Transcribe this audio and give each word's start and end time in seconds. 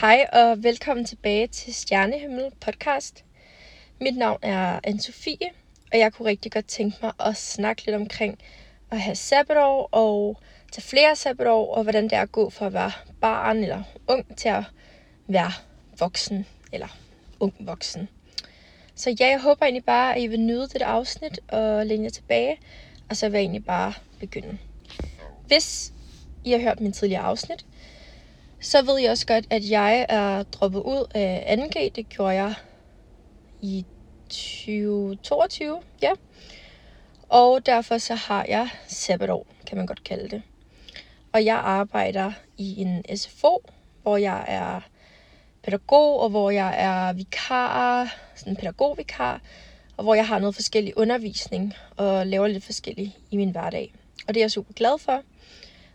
Hej 0.00 0.26
og 0.32 0.62
velkommen 0.62 1.04
tilbage 1.04 1.46
til 1.46 1.74
Stjernehimmel 1.74 2.50
podcast. 2.60 3.24
Mit 4.00 4.16
navn 4.16 4.38
er 4.42 4.80
anne 4.84 5.00
Sofie, 5.00 5.50
og 5.92 5.98
jeg 5.98 6.12
kunne 6.12 6.28
rigtig 6.28 6.52
godt 6.52 6.66
tænke 6.66 6.96
mig 7.02 7.12
at 7.20 7.36
snakke 7.36 7.86
lidt 7.86 7.96
omkring 7.96 8.38
at 8.90 9.00
have 9.00 9.16
sabbatår 9.16 9.88
og 9.92 10.36
tage 10.72 10.82
flere 10.82 11.16
sabbatår, 11.16 11.74
og 11.74 11.82
hvordan 11.82 12.04
det 12.04 12.12
er 12.12 12.20
at 12.20 12.32
gå 12.32 12.50
fra 12.50 12.66
at 12.66 12.72
være 12.72 12.92
barn 13.20 13.56
eller 13.56 13.82
ung 14.08 14.36
til 14.36 14.48
at 14.48 14.64
være 15.26 15.52
voksen 15.98 16.46
eller 16.72 16.96
ung 17.40 17.54
voksen. 17.60 18.08
Så 18.94 19.10
ja, 19.20 19.26
jeg 19.26 19.40
håber 19.40 19.66
egentlig 19.66 19.84
bare, 19.84 20.16
at 20.16 20.22
I 20.22 20.26
vil 20.26 20.40
nyde 20.40 20.68
det 20.68 20.82
afsnit 20.82 21.40
og 21.48 21.86
læne 21.86 22.04
jer 22.04 22.10
tilbage, 22.10 22.58
og 23.10 23.16
så 23.16 23.28
vil 23.28 23.32
jeg 23.38 23.42
egentlig 23.42 23.64
bare 23.64 23.92
begynde. 24.20 24.58
Hvis 25.46 25.92
I 26.44 26.50
har 26.52 26.58
hørt 26.58 26.80
min 26.80 26.92
tidligere 26.92 27.22
afsnit, 27.22 27.66
så 28.60 28.82
ved 28.82 28.98
jeg 28.98 29.10
også 29.10 29.26
godt, 29.26 29.44
at 29.50 29.70
jeg 29.70 30.06
er 30.08 30.42
droppet 30.42 30.80
ud 30.80 31.06
af 31.14 31.56
2G. 31.58 31.88
Det 31.96 32.08
gjorde 32.08 32.34
jeg 32.34 32.54
i 33.62 33.84
2022, 34.28 35.82
ja. 36.02 36.10
Og 37.28 37.66
derfor 37.66 37.98
så 37.98 38.14
har 38.14 38.44
jeg 38.48 38.68
sabbatår, 38.86 39.46
kan 39.66 39.76
man 39.76 39.86
godt 39.86 40.04
kalde 40.04 40.28
det. 40.28 40.42
Og 41.32 41.44
jeg 41.44 41.56
arbejder 41.56 42.32
i 42.56 42.80
en 42.80 43.16
SFO, 43.16 43.62
hvor 44.02 44.16
jeg 44.16 44.44
er 44.48 44.80
pædagog, 45.62 46.20
og 46.20 46.30
hvor 46.30 46.50
jeg 46.50 46.74
er 46.78 47.12
vikar, 47.12 48.16
sådan 48.34 48.52
en 48.52 48.56
pædagogvikar, 48.56 49.40
og 49.96 50.04
hvor 50.04 50.14
jeg 50.14 50.26
har 50.26 50.38
noget 50.38 50.54
forskellig 50.54 50.98
undervisning 50.98 51.74
og 51.96 52.26
laver 52.26 52.46
lidt 52.46 52.64
forskelligt 52.64 53.12
i 53.30 53.36
min 53.36 53.50
hverdag. 53.50 53.94
Og 54.28 54.34
det 54.34 54.40
er 54.40 54.44
jeg 54.44 54.50
super 54.50 54.72
glad 54.72 54.98
for, 54.98 55.22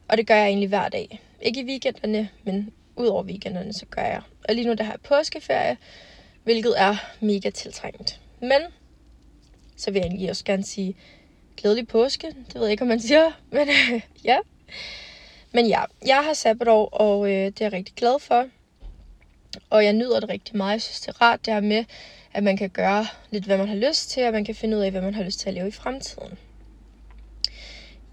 og 0.08 0.18
det 0.18 0.28
gør 0.28 0.36
jeg 0.36 0.48
egentlig 0.48 0.70
hver 0.70 0.90
dag. 0.90 1.22
Ikke 1.42 1.62
i 1.62 1.64
weekenderne, 1.64 2.30
men 2.44 2.74
ud 2.96 3.08
over 3.08 3.24
weekenderne, 3.24 3.74
så 3.74 3.86
gør 3.86 4.02
jeg. 4.02 4.22
Og 4.50 4.56
lige 4.56 4.68
nu 4.68 4.74
der 4.74 4.84
har 4.84 4.92
jeg 4.92 5.02
påskeferie, 5.02 5.78
hvilket 6.44 6.74
er 6.78 6.96
mega 7.20 7.50
tiltrængt. 7.50 8.20
Men 8.40 8.62
så 9.78 9.92
vil 9.92 10.00
jeg 10.00 10.08
egentlig 10.08 10.30
også 10.30 10.46
gerne 10.46 10.64
sige 10.64 10.96
glædelig 11.58 11.88
påske. 11.88 12.28
Det 12.28 12.56
ved 12.56 12.62
jeg 12.62 12.72
ikke, 12.72 12.82
om 12.82 12.88
man 12.88 13.00
siger, 13.00 13.32
men 13.52 13.70
øh, 13.70 14.02
ja. 14.24 14.38
Men 15.52 15.68
ja, 15.68 15.84
jeg 16.06 16.24
har 16.24 16.34
sabbatår, 16.34 16.86
og 16.88 17.30
øh, 17.32 17.46
det 17.46 17.62
er 17.62 17.66
jeg 17.66 17.74
rigtig 17.74 17.96
glad 17.96 18.20
for. 18.20 18.46
Og 19.70 19.86
jeg 19.86 19.94
nyder 19.94 20.20
det 20.20 20.30
rigtig 20.30 20.58
meget. 20.58 20.72
Jeg 20.72 20.82
synes, 20.82 21.02
det 21.02 21.08
er 21.08 21.22
rart 21.22 21.46
det 21.46 21.54
her 21.54 21.62
med, 21.62 21.86
at 22.34 22.44
man 22.44 22.58
kan 22.58 22.70
gøre 22.70 23.08
lidt, 23.32 23.46
hvad 23.46 23.58
man 23.58 23.68
har 23.68 23.76
lyst 23.76 24.10
til, 24.10 24.24
og 24.24 24.34
man 24.34 24.46
kan 24.46 24.56
finde 24.56 24.78
ud 24.78 24.82
af, 24.82 24.92
hvad 24.92 25.02
man 25.02 25.14
har 25.14 25.24
lyst 25.24 25.40
til 25.40 25.48
at 25.48 25.54
leve 25.54 25.68
i 25.68 25.72
fremtiden. 25.72 26.38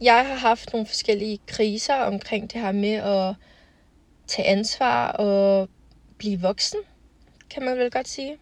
Jeg 0.00 0.26
har 0.26 0.34
haft 0.34 0.72
nogle 0.72 0.86
forskellige 0.86 1.38
kriser 1.46 1.94
omkring 1.94 2.52
det 2.52 2.60
her 2.60 2.72
med 2.72 2.92
at 2.92 3.34
tage 4.26 4.48
ansvar 4.48 5.08
og 5.08 5.68
blive 6.18 6.40
voksen, 6.40 6.78
kan 7.50 7.62
man 7.64 7.78
vel 7.78 7.90
godt 7.90 8.08
sige. 8.08 8.36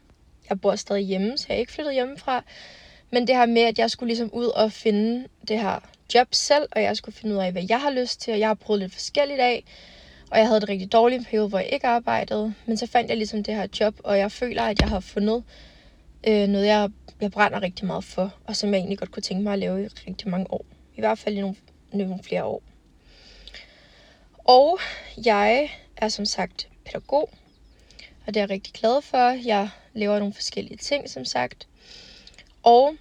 Jeg 0.49 0.61
bor 0.61 0.77
stadig 0.77 1.03
hjemme, 1.03 1.39
så 1.39 1.47
jeg 1.49 1.55
er 1.55 1.59
ikke 1.61 1.73
flyttet 1.73 1.95
hjemmefra. 1.95 2.45
Men 3.11 3.27
det 3.27 3.37
her 3.37 3.47
med, 3.47 3.62
at 3.62 3.79
jeg 3.79 3.91
skulle 3.91 4.09
ligesom 4.09 4.31
ud 4.33 4.47
og 4.47 4.73
finde 4.73 5.29
det 5.49 5.61
her 5.61 5.81
job 6.15 6.29
selv, 6.34 6.69
og 6.73 6.83
jeg 6.83 6.97
skulle 6.97 7.17
finde 7.17 7.34
ud 7.34 7.41
af, 7.41 7.53
hvad 7.53 7.67
jeg 7.69 7.81
har 7.81 7.91
lyst 7.91 8.21
til, 8.21 8.33
og 8.33 8.39
jeg 8.39 8.49
har 8.49 8.55
prøvet 8.55 8.81
lidt 8.81 8.93
forskelligt 8.93 9.41
af. 9.41 9.65
Og 10.31 10.39
jeg 10.39 10.47
havde 10.47 10.61
det 10.61 10.69
rigtig 10.69 10.93
dårligt 10.93 11.19
en 11.19 11.25
periode, 11.25 11.49
hvor 11.49 11.59
jeg 11.59 11.69
ikke 11.73 11.87
arbejdede. 11.87 12.55
Men 12.67 12.77
så 12.77 12.87
fandt 12.87 13.11
jeg 13.11 13.17
ligesom 13.17 13.43
det 13.43 13.55
her 13.55 13.67
job, 13.81 13.95
og 14.05 14.19
jeg 14.19 14.33
føler, 14.33 14.62
at 14.62 14.81
jeg 14.81 14.89
har 14.89 15.01
fundet 15.01 15.45
øh, 16.27 16.49
noget, 16.49 16.67
jeg, 16.67 16.91
jeg 17.21 17.31
brænder 17.31 17.62
rigtig 17.62 17.87
meget 17.87 18.05
for, 18.05 18.34
og 18.47 18.57
som 18.57 18.71
jeg 18.71 18.79
egentlig 18.79 18.99
godt 18.99 19.11
kunne 19.11 19.23
tænke 19.23 19.43
mig 19.43 19.53
at 19.53 19.59
lave 19.59 19.84
i 19.84 19.87
rigtig 19.87 20.29
mange 20.29 20.53
år. 20.53 20.65
I 20.97 21.01
hvert 21.01 21.19
fald 21.19 21.37
i 21.37 21.41
nogle, 21.41 21.57
nogle 21.93 22.23
flere 22.23 22.45
år. 22.45 22.63
Og 24.39 24.79
jeg 25.25 25.71
er 25.97 26.09
som 26.09 26.25
sagt 26.25 26.69
pædagog, 26.85 27.31
og 28.27 28.35
det 28.35 28.37
er 28.37 28.41
jeg 28.41 28.51
rigtig 28.51 28.75
glad 28.75 29.03
for. 29.03 29.29
Jeg 29.29 29.69
laver 29.95 30.19
nogle 30.19 30.35
forskellige 30.35 30.77
ting, 30.77 31.11
som 31.11 31.25
sagt. 31.25 31.69
Og 32.63 32.97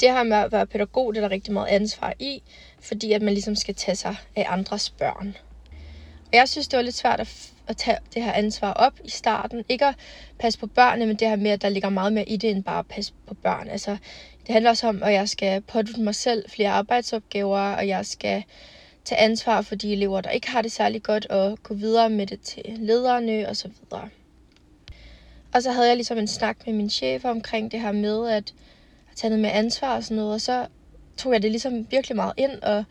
det 0.00 0.12
her 0.12 0.22
med 0.22 0.36
at 0.36 0.52
være 0.52 0.66
pædagog, 0.66 1.14
det 1.14 1.18
er 1.18 1.28
der 1.28 1.34
rigtig 1.34 1.52
meget 1.52 1.68
ansvar 1.68 2.14
i, 2.18 2.42
fordi 2.80 3.12
at 3.12 3.22
man 3.22 3.34
ligesom 3.34 3.56
skal 3.56 3.74
tage 3.74 3.96
sig 3.96 4.16
af 4.36 4.46
andres 4.48 4.90
børn. 4.90 5.36
Og 6.26 6.34
jeg 6.34 6.48
synes, 6.48 6.68
det 6.68 6.76
var 6.76 6.82
lidt 6.82 6.94
svært 6.94 7.20
at, 7.20 7.52
at 7.66 7.76
tage 7.76 7.98
det 8.14 8.24
her 8.24 8.32
ansvar 8.32 8.72
op 8.72 8.92
i 9.04 9.10
starten. 9.10 9.64
Ikke 9.68 9.86
at 9.86 9.94
passe 10.38 10.58
på 10.58 10.66
børnene, 10.66 11.06
men 11.06 11.16
det 11.16 11.28
her 11.28 11.36
med, 11.36 11.50
at 11.50 11.62
der 11.62 11.68
ligger 11.68 11.88
meget 11.88 12.12
mere 12.12 12.28
i 12.28 12.36
det, 12.36 12.50
end 12.50 12.64
bare 12.64 12.78
at 12.78 12.86
passe 12.86 13.12
på 13.26 13.34
børn. 13.34 13.68
Altså, 13.68 13.96
det 14.48 14.52
handler 14.52 14.70
også 14.70 14.88
om, 14.88 15.02
at 15.02 15.12
jeg 15.12 15.28
skal 15.28 15.60
pådutte 15.60 16.00
mig 16.00 16.14
selv 16.14 16.50
flere 16.50 16.70
arbejdsopgaver, 16.70 17.58
og 17.58 17.88
jeg 17.88 18.06
skal 18.06 18.44
tage 19.04 19.20
ansvar 19.20 19.62
for 19.62 19.74
de 19.74 19.92
elever, 19.92 20.20
der 20.20 20.30
ikke 20.30 20.50
har 20.50 20.62
det 20.62 20.72
særlig 20.72 21.02
godt, 21.02 21.26
og 21.26 21.58
gå 21.62 21.74
videre 21.74 22.10
med 22.10 22.26
det 22.26 22.40
til 22.40 22.62
lederne 22.66 23.48
og 23.48 23.56
så 23.56 23.68
videre. 23.68 24.08
Og 25.54 25.62
så 25.62 25.72
havde 25.72 25.88
jeg 25.88 25.96
ligesom 25.96 26.18
en 26.18 26.26
snak 26.26 26.66
med 26.66 26.74
min 26.74 26.90
chef 26.90 27.24
omkring 27.24 27.72
det 27.72 27.80
her 27.80 27.92
med 27.92 28.28
at, 28.28 28.54
at 29.10 29.16
tage 29.16 29.28
noget 29.30 29.42
med 29.42 29.50
ansvar 29.52 29.96
og 29.96 30.04
sådan 30.04 30.16
noget, 30.16 30.34
og 30.34 30.40
så 30.40 30.66
tog 31.16 31.32
jeg 31.32 31.42
det 31.42 31.50
ligesom 31.50 31.86
virkelig 31.90 32.16
meget 32.16 32.32
ind 32.36 32.62
og 32.62 32.84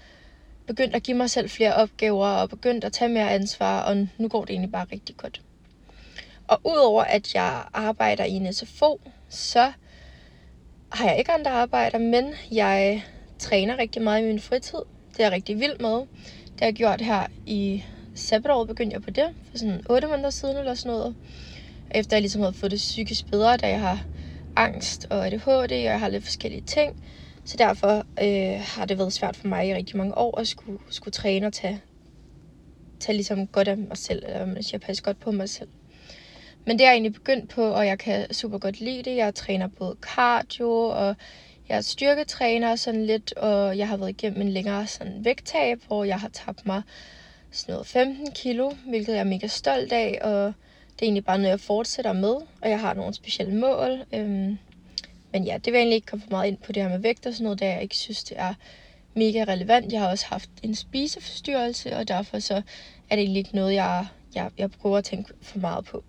begyndte 0.67 0.95
at 0.95 1.03
give 1.03 1.17
mig 1.17 1.29
selv 1.29 1.49
flere 1.49 1.73
opgaver 1.73 2.27
og 2.27 2.49
begyndte 2.49 2.87
at 2.87 2.93
tage 2.93 3.09
mere 3.09 3.31
ansvar, 3.31 3.81
og 3.81 4.07
nu 4.17 4.27
går 4.27 4.41
det 4.41 4.49
egentlig 4.49 4.71
bare 4.71 4.87
rigtig 4.91 5.17
godt. 5.17 5.41
Og 6.47 6.59
udover 6.65 7.03
at 7.03 7.35
jeg 7.35 7.63
arbejder 7.73 8.23
i 8.23 8.31
en 8.31 8.53
SFO, 8.53 9.01
så 9.29 9.71
har 10.91 11.09
jeg 11.09 11.19
ikke 11.19 11.31
andre 11.31 11.51
arbejder, 11.51 11.97
men 11.97 12.33
jeg 12.51 13.03
træner 13.39 13.77
rigtig 13.77 14.01
meget 14.01 14.23
i 14.23 14.25
min 14.25 14.39
fritid. 14.39 14.79
Det 15.11 15.19
er 15.19 15.23
jeg 15.23 15.31
rigtig 15.31 15.59
vild 15.59 15.79
med. 15.79 15.95
Det 15.99 16.59
har 16.59 16.65
jeg 16.65 16.73
gjort 16.73 17.01
her 17.01 17.27
i 17.45 17.83
sabbatåret, 18.15 18.67
begyndte 18.67 18.93
jeg 18.93 19.01
på 19.01 19.11
det, 19.11 19.29
for 19.49 19.57
sådan 19.57 19.81
8 19.89 20.07
måneder 20.07 20.29
siden 20.29 20.57
eller 20.57 20.73
sådan 20.73 20.97
noget. 20.97 21.15
Efter 21.91 22.17
jeg 22.17 22.21
ligesom 22.21 22.41
havde 22.41 22.53
fået 22.53 22.71
det 22.71 22.77
psykisk 22.77 23.31
bedre, 23.31 23.57
da 23.57 23.67
jeg 23.69 23.79
har 23.81 24.05
angst 24.55 25.07
og 25.09 25.25
ADHD, 25.27 25.47
og 25.47 25.83
jeg 25.83 25.99
har 25.99 26.07
lidt 26.09 26.23
forskellige 26.23 26.61
ting. 26.61 26.93
Så 27.45 27.57
derfor 27.57 28.05
øh, 28.21 28.61
har 28.65 28.85
det 28.85 28.97
været 28.97 29.13
svært 29.13 29.35
for 29.35 29.47
mig 29.47 29.67
i 29.67 29.75
rigtig 29.75 29.97
mange 29.97 30.17
år 30.17 30.39
at 30.39 30.47
skulle, 30.47 30.79
skulle 30.89 31.13
træne 31.13 31.47
og 31.47 31.53
tage, 31.53 31.81
tage 32.99 33.15
ligesom 33.15 33.47
godt 33.47 33.67
af 33.67 33.77
mig 33.77 33.97
selv, 33.97 34.23
eller 34.25 34.45
man 34.45 34.63
siger, 34.63 34.79
passe 34.79 35.03
godt 35.03 35.19
på 35.19 35.31
mig 35.31 35.49
selv. 35.49 35.69
Men 36.67 36.79
det 36.79 36.85
er 36.85 36.89
jeg 36.89 36.95
egentlig 36.95 37.13
begyndt 37.13 37.49
på, 37.49 37.63
og 37.63 37.87
jeg 37.87 37.99
kan 37.99 38.33
super 38.33 38.57
godt 38.57 38.79
lide 38.79 39.03
det. 39.03 39.15
Jeg 39.15 39.35
træner 39.35 39.67
både 39.67 39.95
cardio, 40.01 40.69
og 40.79 41.15
jeg 41.69 41.77
er 41.77 41.81
styrketræner 41.81 42.75
sådan 42.75 43.05
lidt, 43.05 43.33
og 43.33 43.77
jeg 43.77 43.87
har 43.87 43.97
været 43.97 44.09
igennem 44.09 44.41
en 44.41 44.49
længere 44.49 44.87
sådan 44.87 45.25
vægttab, 45.25 45.79
hvor 45.87 46.03
jeg 46.03 46.19
har 46.19 46.29
tabt 46.29 46.65
mig 46.65 46.81
sådan 47.51 47.73
noget 47.73 47.87
15 47.87 48.31
kilo, 48.31 48.71
hvilket 48.87 49.13
jeg 49.13 49.19
er 49.19 49.23
mega 49.23 49.47
stolt 49.47 49.93
af, 49.93 50.19
og 50.21 50.53
det 50.93 51.01
er 51.01 51.03
egentlig 51.03 51.25
bare 51.25 51.37
noget, 51.37 51.49
jeg 51.49 51.59
fortsætter 51.59 52.13
med, 52.13 52.35
og 52.61 52.69
jeg 52.69 52.79
har 52.79 52.93
nogle 52.93 53.13
specielle 53.13 53.55
mål. 53.55 54.05
Øhm, 54.13 54.57
men 55.31 55.43
ja, 55.43 55.57
det 55.57 55.65
vil 55.65 55.73
jeg 55.73 55.79
egentlig 55.79 55.95
ikke 55.95 56.07
komme 56.07 56.23
for 56.23 56.31
meget 56.31 56.47
ind 56.47 56.57
på 56.57 56.71
det 56.71 56.83
her 56.83 56.89
med 56.89 56.99
vægt 56.99 57.25
og 57.25 57.33
sådan 57.33 57.43
noget, 57.43 57.59
da 57.59 57.65
jeg 57.65 57.81
ikke 57.81 57.97
synes, 57.97 58.23
det 58.23 58.39
er 58.39 58.53
mega 59.13 59.43
relevant. 59.47 59.93
Jeg 59.93 60.01
har 60.01 60.09
også 60.09 60.25
haft 60.25 60.49
en 60.63 60.75
spiseforstyrrelse, 60.75 61.95
og 61.97 62.07
derfor 62.07 62.39
så 62.39 62.55
er 63.09 63.15
det 63.15 63.19
egentlig 63.19 63.39
ikke 63.39 63.55
noget, 63.55 63.73
jeg, 63.73 64.07
jeg, 64.35 64.51
jeg 64.57 64.71
prøver 64.71 64.97
at 64.97 65.03
tænke 65.03 65.33
for 65.41 65.59
meget 65.59 65.85
på. 65.85 66.03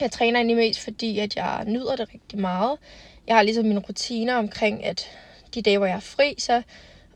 Jeg 0.00 0.10
træner 0.10 0.38
egentlig 0.38 0.56
mest, 0.56 0.80
fordi 0.80 1.18
at 1.18 1.36
jeg 1.36 1.64
nyder 1.66 1.96
det 1.96 2.08
rigtig 2.14 2.38
meget. 2.38 2.78
Jeg 3.26 3.36
har 3.36 3.42
ligesom 3.42 3.64
mine 3.64 3.80
rutiner 3.80 4.34
omkring, 4.34 4.84
at 4.84 5.10
de 5.54 5.62
dage, 5.62 5.78
hvor 5.78 5.86
jeg 5.86 5.96
er 5.96 6.00
fri, 6.00 6.34
så 6.38 6.62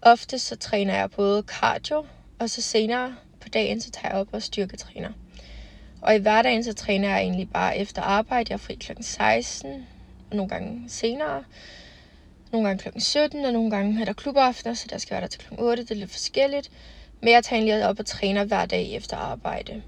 ofte 0.03 0.39
så 0.39 0.57
træner 0.57 0.95
jeg 0.95 1.11
både 1.11 1.43
cardio, 1.43 2.07
og 2.39 2.51
så 2.51 2.63
senere 2.63 3.17
på 3.41 3.49
dagen, 3.49 3.81
så 3.81 3.91
tager 3.91 4.09
jeg 4.09 4.21
op 4.21 4.29
og 4.33 4.43
styrketræner. 4.43 5.11
Og 6.03 6.15
i 6.15 6.19
hverdagen, 6.19 6.65
så 6.65 6.73
træner 6.73 7.09
jeg 7.09 7.21
egentlig 7.21 7.51
bare 7.51 7.79
efter 7.79 8.03
arbejde. 8.03 8.47
Jeg 8.51 8.55
er 8.55 8.59
fri 8.59 8.75
kl. 8.75 8.93
16, 9.01 9.87
og 10.31 10.37
nogle 10.37 10.49
gange 10.49 10.85
senere. 10.89 11.45
Nogle 12.53 12.69
gange 12.69 12.83
kl. 12.83 13.01
17, 13.01 13.45
og 13.45 13.53
nogle 13.53 13.71
gange 13.71 14.01
er 14.01 14.05
der 14.05 14.13
klubaftener, 14.13 14.75
så 14.75 14.87
der 14.91 14.99
skal 14.99 15.11
være 15.11 15.21
der 15.21 15.27
til 15.27 15.41
kl. 15.41 15.55
8. 15.59 15.83
Det 15.83 15.91
er 15.91 15.95
lidt 15.95 16.11
forskelligt. 16.11 16.71
Men 17.21 17.33
jeg 17.33 17.45
tager 17.45 17.63
egentlig 17.63 17.89
op 17.89 17.99
og 17.99 18.07
træner 18.07 18.45
hver 18.45 18.67
dag 18.67 18.95
efter 18.95 19.17
arbejde. 19.17 19.83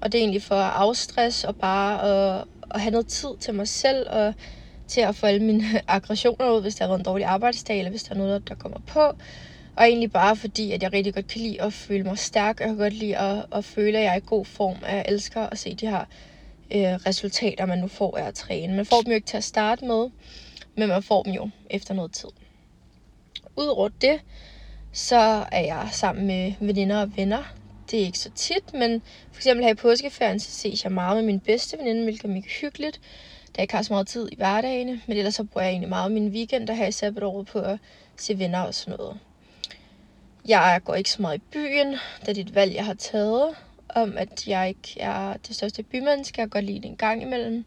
Og 0.00 0.12
det 0.12 0.18
er 0.18 0.22
egentlig 0.22 0.42
for 0.42 0.54
at 0.54 0.72
afstresse 0.74 1.48
og 1.48 1.56
bare 1.56 2.02
at, 2.02 2.44
at 2.70 2.80
have 2.80 2.90
noget 2.90 3.06
tid 3.06 3.30
til 3.40 3.54
mig 3.54 3.68
selv 3.68 4.06
og 4.10 4.34
til 4.88 5.00
at 5.00 5.16
få 5.16 5.26
alle 5.26 5.42
mine 5.42 5.64
aggressioner 5.88 6.50
ud, 6.50 6.62
hvis 6.62 6.74
der 6.74 6.84
har 6.84 6.88
været 6.88 6.98
en 7.00 7.04
dårlig 7.04 7.26
arbejdsdag, 7.26 7.78
eller 7.78 7.90
hvis 7.90 8.02
der 8.02 8.14
er 8.14 8.18
noget, 8.18 8.48
der 8.48 8.54
kommer 8.54 8.78
på. 8.86 9.00
Og 9.76 9.84
egentlig 9.84 10.12
bare 10.12 10.36
fordi, 10.36 10.72
at 10.72 10.82
jeg 10.82 10.92
rigtig 10.92 11.14
godt 11.14 11.26
kan 11.26 11.40
lide 11.40 11.62
at 11.62 11.72
føle 11.72 12.04
mig 12.04 12.18
stærk. 12.18 12.60
Jeg 12.60 12.68
kan 12.68 12.76
godt 12.76 12.92
lide 12.92 13.16
at, 13.16 13.46
at 13.52 13.64
føle, 13.64 13.98
at 13.98 14.04
jeg 14.04 14.12
er 14.12 14.16
i 14.16 14.22
god 14.26 14.44
form. 14.44 14.76
At 14.82 14.96
jeg 14.96 15.04
elsker 15.08 15.40
at 15.40 15.58
se 15.58 15.74
de 15.74 15.86
her 15.86 16.04
øh, 16.70 16.94
resultater, 17.06 17.66
man 17.66 17.78
nu 17.78 17.88
får 17.88 18.16
af 18.18 18.22
at 18.22 18.34
træne. 18.34 18.76
Man 18.76 18.86
får 18.86 19.00
dem 19.00 19.10
jo 19.10 19.14
ikke 19.14 19.26
til 19.26 19.36
at 19.36 19.44
starte 19.44 19.84
med, 19.84 20.10
men 20.76 20.88
man 20.88 21.02
får 21.02 21.22
dem 21.22 21.32
jo 21.32 21.50
efter 21.70 21.94
noget 21.94 22.12
tid. 22.12 22.28
Udover 23.56 23.88
det, 23.88 24.20
så 24.92 25.44
er 25.52 25.60
jeg 25.60 25.88
sammen 25.92 26.26
med 26.26 26.52
veninder 26.60 27.00
og 27.00 27.16
venner. 27.16 27.42
Det 27.90 28.00
er 28.00 28.04
ikke 28.04 28.18
så 28.18 28.30
tit, 28.30 28.74
men 28.74 29.02
for 29.32 29.38
eksempel 29.38 29.64
her 29.64 29.72
i 29.72 29.74
påskeferien, 29.74 30.40
så 30.40 30.50
ses 30.50 30.84
jeg 30.84 30.92
meget 30.92 31.16
med 31.16 31.24
min 31.24 31.40
bedste 31.40 31.78
veninde, 31.78 32.02
hvilket 32.02 32.24
er 32.24 32.28
mega 32.28 32.48
hyggeligt. 32.60 33.00
Da 33.46 33.52
jeg 33.56 33.62
ikke 33.62 33.74
har 33.74 33.82
så 33.82 33.92
meget 33.92 34.06
tid 34.08 34.28
i 34.32 34.36
hverdagene, 34.36 35.00
men 35.06 35.16
ellers 35.16 35.34
så 35.34 35.44
bruger 35.44 35.62
jeg 35.62 35.70
egentlig 35.70 35.88
meget 35.88 36.12
min 36.12 36.28
weekend, 36.28 36.66
der 36.66 36.74
her 36.74 36.86
i 36.86 36.92
sabbatåret 36.92 37.46
på 37.46 37.58
at 37.58 37.78
se 38.16 38.38
venner 38.38 38.60
og 38.60 38.74
sådan 38.74 38.98
noget. 38.98 39.18
Jeg 40.48 40.80
går 40.84 40.94
ikke 40.94 41.10
så 41.10 41.22
meget 41.22 41.38
i 41.38 41.42
byen, 41.52 41.96
da 42.26 42.32
det 42.32 42.38
er 42.38 42.42
et 42.44 42.54
valg, 42.54 42.74
jeg 42.74 42.84
har 42.84 42.94
taget. 42.94 43.54
om, 43.88 44.16
at 44.18 44.48
jeg 44.48 44.68
ikke 44.68 45.00
er 45.00 45.36
det 45.36 45.56
største 45.56 45.82
bymenneske. 45.82 46.40
Jeg 46.40 46.42
kan 46.42 46.48
godt 46.48 46.64
lide 46.64 46.78
det 46.78 46.84
en 46.86 46.96
gang 46.96 47.22
imellem. 47.22 47.64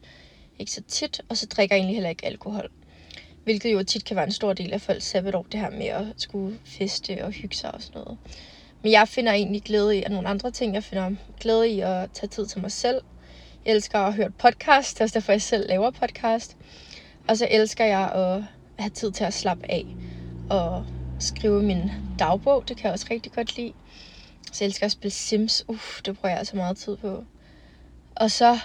Ikke 0.60 0.72
så 0.72 0.82
tit. 0.88 1.22
Og 1.30 1.38
så 1.38 1.46
drikker 1.46 1.76
jeg 1.76 1.80
egentlig 1.80 1.96
heller 1.96 2.10
ikke 2.10 2.26
alkohol. 2.26 2.70
Hvilket 3.44 3.74
jo 3.74 3.84
tit 3.84 4.06
kan 4.06 4.16
være 4.16 4.26
en 4.26 4.32
stor 4.32 4.54
del 4.54 4.74
af 4.74 4.82
folks 4.82 5.06
sabbatår, 5.06 5.46
det 5.52 5.60
her 5.60 5.70
med 5.70 5.86
at 5.86 6.06
skulle 6.18 6.60
feste 6.66 7.24
og 7.26 7.32
hygge 7.32 7.56
sig 7.56 7.74
og 7.74 7.82
sådan 7.82 8.02
noget. 8.02 8.18
Men 8.84 8.92
jeg 8.92 9.08
finder 9.08 9.34
egentlig 9.34 9.62
glæde 9.64 9.98
i 9.98 10.02
nogle 10.10 10.28
andre 10.28 10.52
ting. 10.52 10.74
Jeg 10.74 10.84
finder 10.84 11.12
glæde 11.40 11.70
i 11.70 11.80
at 11.80 12.12
tage 12.12 12.28
tid 12.28 12.46
til 12.46 12.62
mig 12.62 12.72
selv. 12.72 13.02
Jeg 13.66 13.74
elsker 13.74 14.00
at 14.00 14.14
høre 14.14 14.32
podcast, 14.32 14.96
det 14.96 15.02
er 15.02 15.06
også 15.06 15.14
derfor, 15.14 15.32
jeg 15.32 15.42
selv 15.42 15.70
laver 15.70 15.92
podcast. 15.92 16.58
Og 17.28 17.38
så 17.38 17.48
elsker 17.52 17.86
jeg 17.86 18.12
at 18.12 18.44
have 18.80 18.90
tid 18.90 19.12
til 19.12 19.24
at 19.24 19.34
slappe 19.34 19.72
af 19.72 19.86
og 20.50 20.86
skrive 21.20 21.64
min 21.64 21.92
dagbog. 22.20 22.64
Det 22.68 22.78
kan 22.78 22.86
jeg 22.86 22.94
også 22.94 23.08
rigtig 23.12 23.32
godt 23.32 23.58
lide. 23.58 23.74
Så 24.52 24.64
jeg 24.64 24.68
elsker 24.68 24.86
at 24.86 24.92
spille 24.92 25.12
Sims. 25.12 25.66
Uff, 25.68 26.02
det 26.02 26.18
bruger 26.18 26.30
jeg 26.30 26.40
altså 26.40 26.56
meget 26.56 26.78
tid 26.78 26.98
på. 26.98 27.24
Og 28.16 28.32
så 28.32 28.60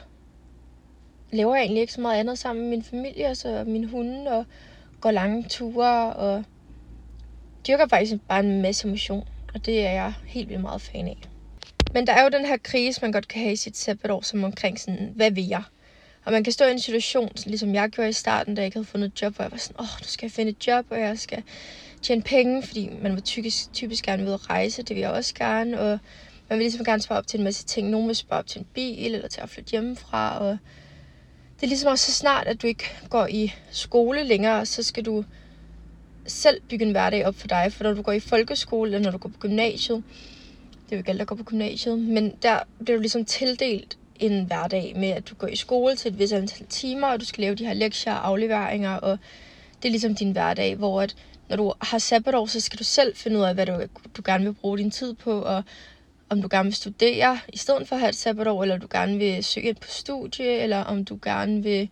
laver 1.32 1.54
jeg 1.54 1.62
egentlig 1.62 1.80
ikke 1.80 1.92
så 1.92 2.00
meget 2.00 2.20
andet 2.20 2.38
sammen 2.38 2.62
med 2.62 2.70
min 2.70 2.82
familie 2.82 3.26
og 3.26 3.36
så 3.36 3.64
min 3.66 3.84
hunde 3.84 4.30
og 4.30 4.44
går 5.00 5.10
lange 5.10 5.42
ture 5.48 6.12
og 6.12 6.44
dyrker 7.68 7.86
faktisk 7.88 8.14
bare 8.28 8.40
en 8.40 8.62
masse 8.62 8.88
motion. 8.88 9.28
Og 9.54 9.66
det 9.66 9.86
er 9.86 9.90
jeg 9.90 10.12
helt 10.26 10.48
vildt 10.48 10.62
meget 10.62 10.82
fan 10.82 11.08
af. 11.08 11.16
Men 11.92 12.06
der 12.06 12.12
er 12.12 12.22
jo 12.22 12.28
den 12.28 12.46
her 12.46 12.56
krise, 12.56 13.00
man 13.02 13.12
godt 13.12 13.28
kan 13.28 13.42
have 13.42 13.52
i 13.52 13.56
sit 13.56 13.76
sabbatår, 13.76 14.20
som 14.20 14.44
omkring 14.44 14.80
sådan, 14.80 15.12
hvad 15.14 15.30
vil 15.30 15.46
jeg? 15.46 15.62
Og 16.24 16.32
man 16.32 16.44
kan 16.44 16.52
stå 16.52 16.64
i 16.64 16.70
en 16.72 16.80
situation, 16.80 17.30
ligesom 17.46 17.74
jeg 17.74 17.90
gjorde 17.90 18.10
i 18.10 18.12
starten, 18.12 18.54
da 18.54 18.60
jeg 18.60 18.66
ikke 18.66 18.76
havde 18.76 18.86
fundet 18.86 19.06
et 19.06 19.22
job, 19.22 19.34
hvor 19.34 19.44
jeg 19.44 19.52
var 19.52 19.58
sådan, 19.58 19.76
åh, 19.80 19.82
oh, 19.82 20.00
nu 20.00 20.06
skal 20.06 20.26
jeg 20.26 20.32
finde 20.32 20.50
et 20.50 20.66
job, 20.66 20.86
og 20.90 21.00
jeg 21.00 21.18
skal 21.18 21.42
tjene 22.02 22.22
penge, 22.22 22.62
fordi 22.62 22.90
man 23.02 23.14
vil 23.14 23.22
typisk, 23.22 23.72
typisk 23.72 24.04
gerne 24.04 24.22
vil 24.22 24.34
rejse, 24.34 24.82
det 24.82 24.96
vil 24.96 25.00
jeg 25.00 25.10
også 25.10 25.34
gerne, 25.34 25.80
og 25.80 25.98
man 26.48 26.58
vil 26.58 26.64
ligesom 26.64 26.84
gerne 26.84 27.02
spare 27.02 27.18
op 27.18 27.26
til 27.26 27.38
en 27.38 27.44
masse 27.44 27.64
ting. 27.64 27.90
Nogle 27.90 28.06
vil 28.06 28.16
spare 28.16 28.38
op 28.38 28.46
til 28.46 28.58
en 28.58 28.66
bil, 28.74 29.14
eller 29.14 29.28
til 29.28 29.40
at 29.40 29.50
flytte 29.50 29.70
hjemmefra, 29.70 30.38
og 30.38 30.58
det 31.56 31.62
er 31.62 31.66
ligesom 31.66 31.90
også 31.90 32.12
så 32.12 32.12
snart, 32.12 32.46
at 32.46 32.62
du 32.62 32.66
ikke 32.66 32.84
går 33.10 33.26
i 33.26 33.52
skole 33.70 34.24
længere, 34.24 34.66
så 34.66 34.82
skal 34.82 35.04
du 35.04 35.24
selv 36.26 36.60
bygge 36.68 36.84
en 36.84 36.90
hverdag 36.90 37.26
op 37.26 37.34
for 37.34 37.46
dig. 37.46 37.72
For 37.72 37.84
når 37.84 37.92
du 37.92 38.02
går 38.02 38.12
i 38.12 38.20
folkeskole, 38.20 38.94
eller 38.94 39.04
når 39.04 39.10
du 39.10 39.18
går 39.18 39.28
på 39.28 39.38
gymnasiet, 39.38 40.02
det 40.84 40.92
er 40.92 40.96
jo 40.96 40.98
ikke 40.98 41.10
alt, 41.10 41.18
der 41.18 41.24
går 41.24 41.36
på 41.36 41.44
gymnasiet, 41.44 41.98
men 41.98 42.34
der 42.42 42.58
bliver 42.84 42.96
du 42.96 43.00
ligesom 43.00 43.24
tildelt 43.24 43.98
en 44.20 44.44
hverdag 44.44 44.92
med, 44.96 45.08
at 45.08 45.30
du 45.30 45.34
går 45.34 45.46
i 45.46 45.56
skole 45.56 45.96
til 45.96 46.12
et 46.12 46.18
vis 46.18 46.32
antal 46.32 46.66
timer, 46.66 47.08
og 47.08 47.20
du 47.20 47.24
skal 47.24 47.42
lave 47.42 47.54
de 47.54 47.66
her 47.66 47.74
lektier 47.74 48.14
og 48.14 48.26
afleveringer, 48.26 48.96
og 48.96 49.18
det 49.82 49.88
er 49.88 49.90
ligesom 49.90 50.14
din 50.14 50.32
hverdag, 50.32 50.74
hvor 50.74 51.02
at 51.02 51.16
når 51.48 51.56
du 51.56 51.72
har 51.80 51.98
sabbatår, 51.98 52.46
så 52.46 52.60
skal 52.60 52.78
du 52.78 52.84
selv 52.84 53.16
finde 53.16 53.38
ud 53.38 53.42
af, 53.42 53.54
hvad 53.54 53.66
du, 53.66 53.80
du 54.16 54.22
gerne 54.24 54.44
vil 54.44 54.52
bruge 54.52 54.78
din 54.78 54.90
tid 54.90 55.14
på, 55.14 55.40
og 55.40 55.62
om 56.28 56.42
du 56.42 56.48
gerne 56.50 56.64
vil 56.64 56.74
studere 56.74 57.38
i 57.52 57.56
stedet 57.56 57.88
for 57.88 57.96
at 57.96 58.00
have 58.00 58.08
et 58.08 58.16
sabbatår, 58.16 58.62
eller 58.62 58.78
du 58.78 58.86
gerne 58.90 59.18
vil 59.18 59.44
søge 59.44 59.66
ind 59.66 59.76
på 59.76 59.88
studie, 59.88 60.46
eller 60.46 60.80
om 60.80 61.04
du 61.04 61.18
gerne 61.22 61.62
vil 61.62 61.88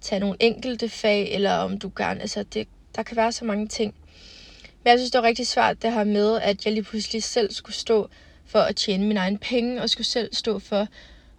tage 0.00 0.20
nogle 0.20 0.36
enkelte 0.40 0.88
fag, 0.88 1.34
eller 1.34 1.52
om 1.52 1.78
du 1.78 1.90
gerne, 1.96 2.20
altså 2.20 2.42
det, 2.42 2.68
der 2.98 3.04
kan 3.04 3.16
være 3.16 3.32
så 3.32 3.44
mange 3.44 3.66
ting. 3.66 3.94
Men 4.84 4.90
jeg 4.90 4.98
synes, 4.98 5.10
det 5.10 5.22
var 5.22 5.26
rigtig 5.26 5.46
svært 5.46 5.82
det 5.82 5.92
her 5.92 6.04
med, 6.04 6.40
at 6.40 6.64
jeg 6.64 6.72
lige 6.72 6.82
pludselig 6.82 7.22
selv 7.22 7.52
skulle 7.52 7.76
stå 7.76 8.08
for 8.46 8.58
at 8.58 8.76
tjene 8.76 9.06
mine 9.06 9.20
egne 9.20 9.38
penge, 9.38 9.82
og 9.82 9.90
skulle 9.90 10.06
selv 10.06 10.34
stå 10.34 10.58
for 10.58 10.86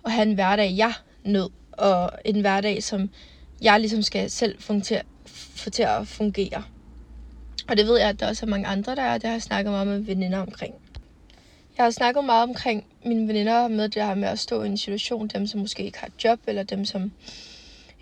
at 0.05 0.11
have 0.11 0.27
en 0.27 0.33
hverdag, 0.33 0.73
jeg 0.77 0.93
nød, 1.23 1.49
og 1.71 2.11
en 2.25 2.41
hverdag, 2.41 2.83
som 2.83 3.09
jeg 3.61 3.79
ligesom 3.79 4.01
skal 4.01 4.31
selv 4.31 4.61
fungere, 4.61 5.01
få 5.55 5.69
til 5.69 5.83
at 5.83 6.07
fungere. 6.07 6.63
Og 7.67 7.77
det 7.77 7.87
ved 7.87 7.99
jeg, 7.99 8.09
at 8.09 8.19
der 8.19 8.27
også 8.27 8.45
er 8.45 8.49
mange 8.49 8.67
andre, 8.67 8.95
der 8.95 9.01
er. 9.01 9.13
Det 9.13 9.23
har 9.23 9.31
jeg 9.31 9.41
snakket 9.41 9.71
meget 9.71 9.87
med 9.87 9.99
veninder 9.99 10.39
omkring. 10.39 10.73
Jeg 11.77 11.85
har 11.85 11.91
snakket 11.91 12.25
meget 12.25 12.43
omkring 12.43 12.85
mine 13.05 13.27
veninder 13.27 13.67
med 13.67 13.89
det 13.89 14.03
her 14.03 14.15
med 14.15 14.27
at 14.27 14.39
stå 14.39 14.63
i 14.63 14.67
en 14.67 14.77
situation, 14.77 15.27
dem 15.27 15.47
som 15.47 15.59
måske 15.59 15.83
ikke 15.83 15.99
har 15.99 16.07
et 16.07 16.23
job, 16.23 16.39
eller 16.47 16.63
dem 16.63 16.85
som 16.85 17.11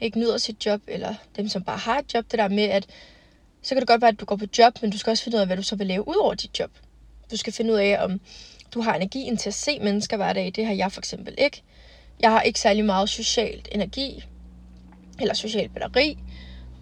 ikke 0.02 0.20
nyder 0.20 0.38
sit 0.38 0.66
job, 0.66 0.82
eller 0.88 1.16
dem 1.36 1.50
som 1.50 1.64
bare 1.64 1.78
har 1.78 2.00
et 2.00 2.14
job. 2.14 2.26
Det 2.32 2.40
der 2.40 2.48
med, 2.48 2.64
at 2.64 2.88
så 3.68 3.76
kan 3.76 3.82
det 3.82 3.88
godt 3.88 4.02
være, 4.02 4.12
at 4.12 4.20
du 4.20 4.26
går 4.26 4.36
på 4.36 4.46
job, 4.58 4.82
men 4.82 4.92
du 4.92 4.98
skal 4.98 5.12
også 5.12 5.24
finde 5.24 5.38
ud 5.38 5.42
af, 5.42 5.48
hvad 5.48 5.58
du 5.58 5.64
så 5.64 5.76
vil 5.76 5.88
lave 5.88 6.08
ud 6.08 6.16
over 6.16 6.34
dit 6.34 6.60
job. 6.60 6.72
Du 7.32 7.38
skal 7.38 7.54
finde 7.54 7.74
ud 7.74 7.78
af, 7.78 8.04
om 8.04 8.22
du 8.74 8.82
har 8.82 8.96
energien 8.96 9.38
til 9.38 9.50
at 9.50 9.54
se 9.54 9.80
mennesker 9.80 10.18
hver 10.18 10.34
dag. 10.34 10.52
Det 10.56 10.66
har 10.66 10.74
jeg 10.74 10.92
for 10.92 11.02
eksempel 11.02 11.36
ikke. 11.38 11.64
Jeg 12.20 12.32
har 12.32 12.42
ikke 12.42 12.60
særlig 12.60 12.86
meget 12.86 13.10
socialt 13.10 13.68
energi, 13.72 14.24
eller 15.20 15.34
social 15.34 15.70
batteri, 15.70 16.18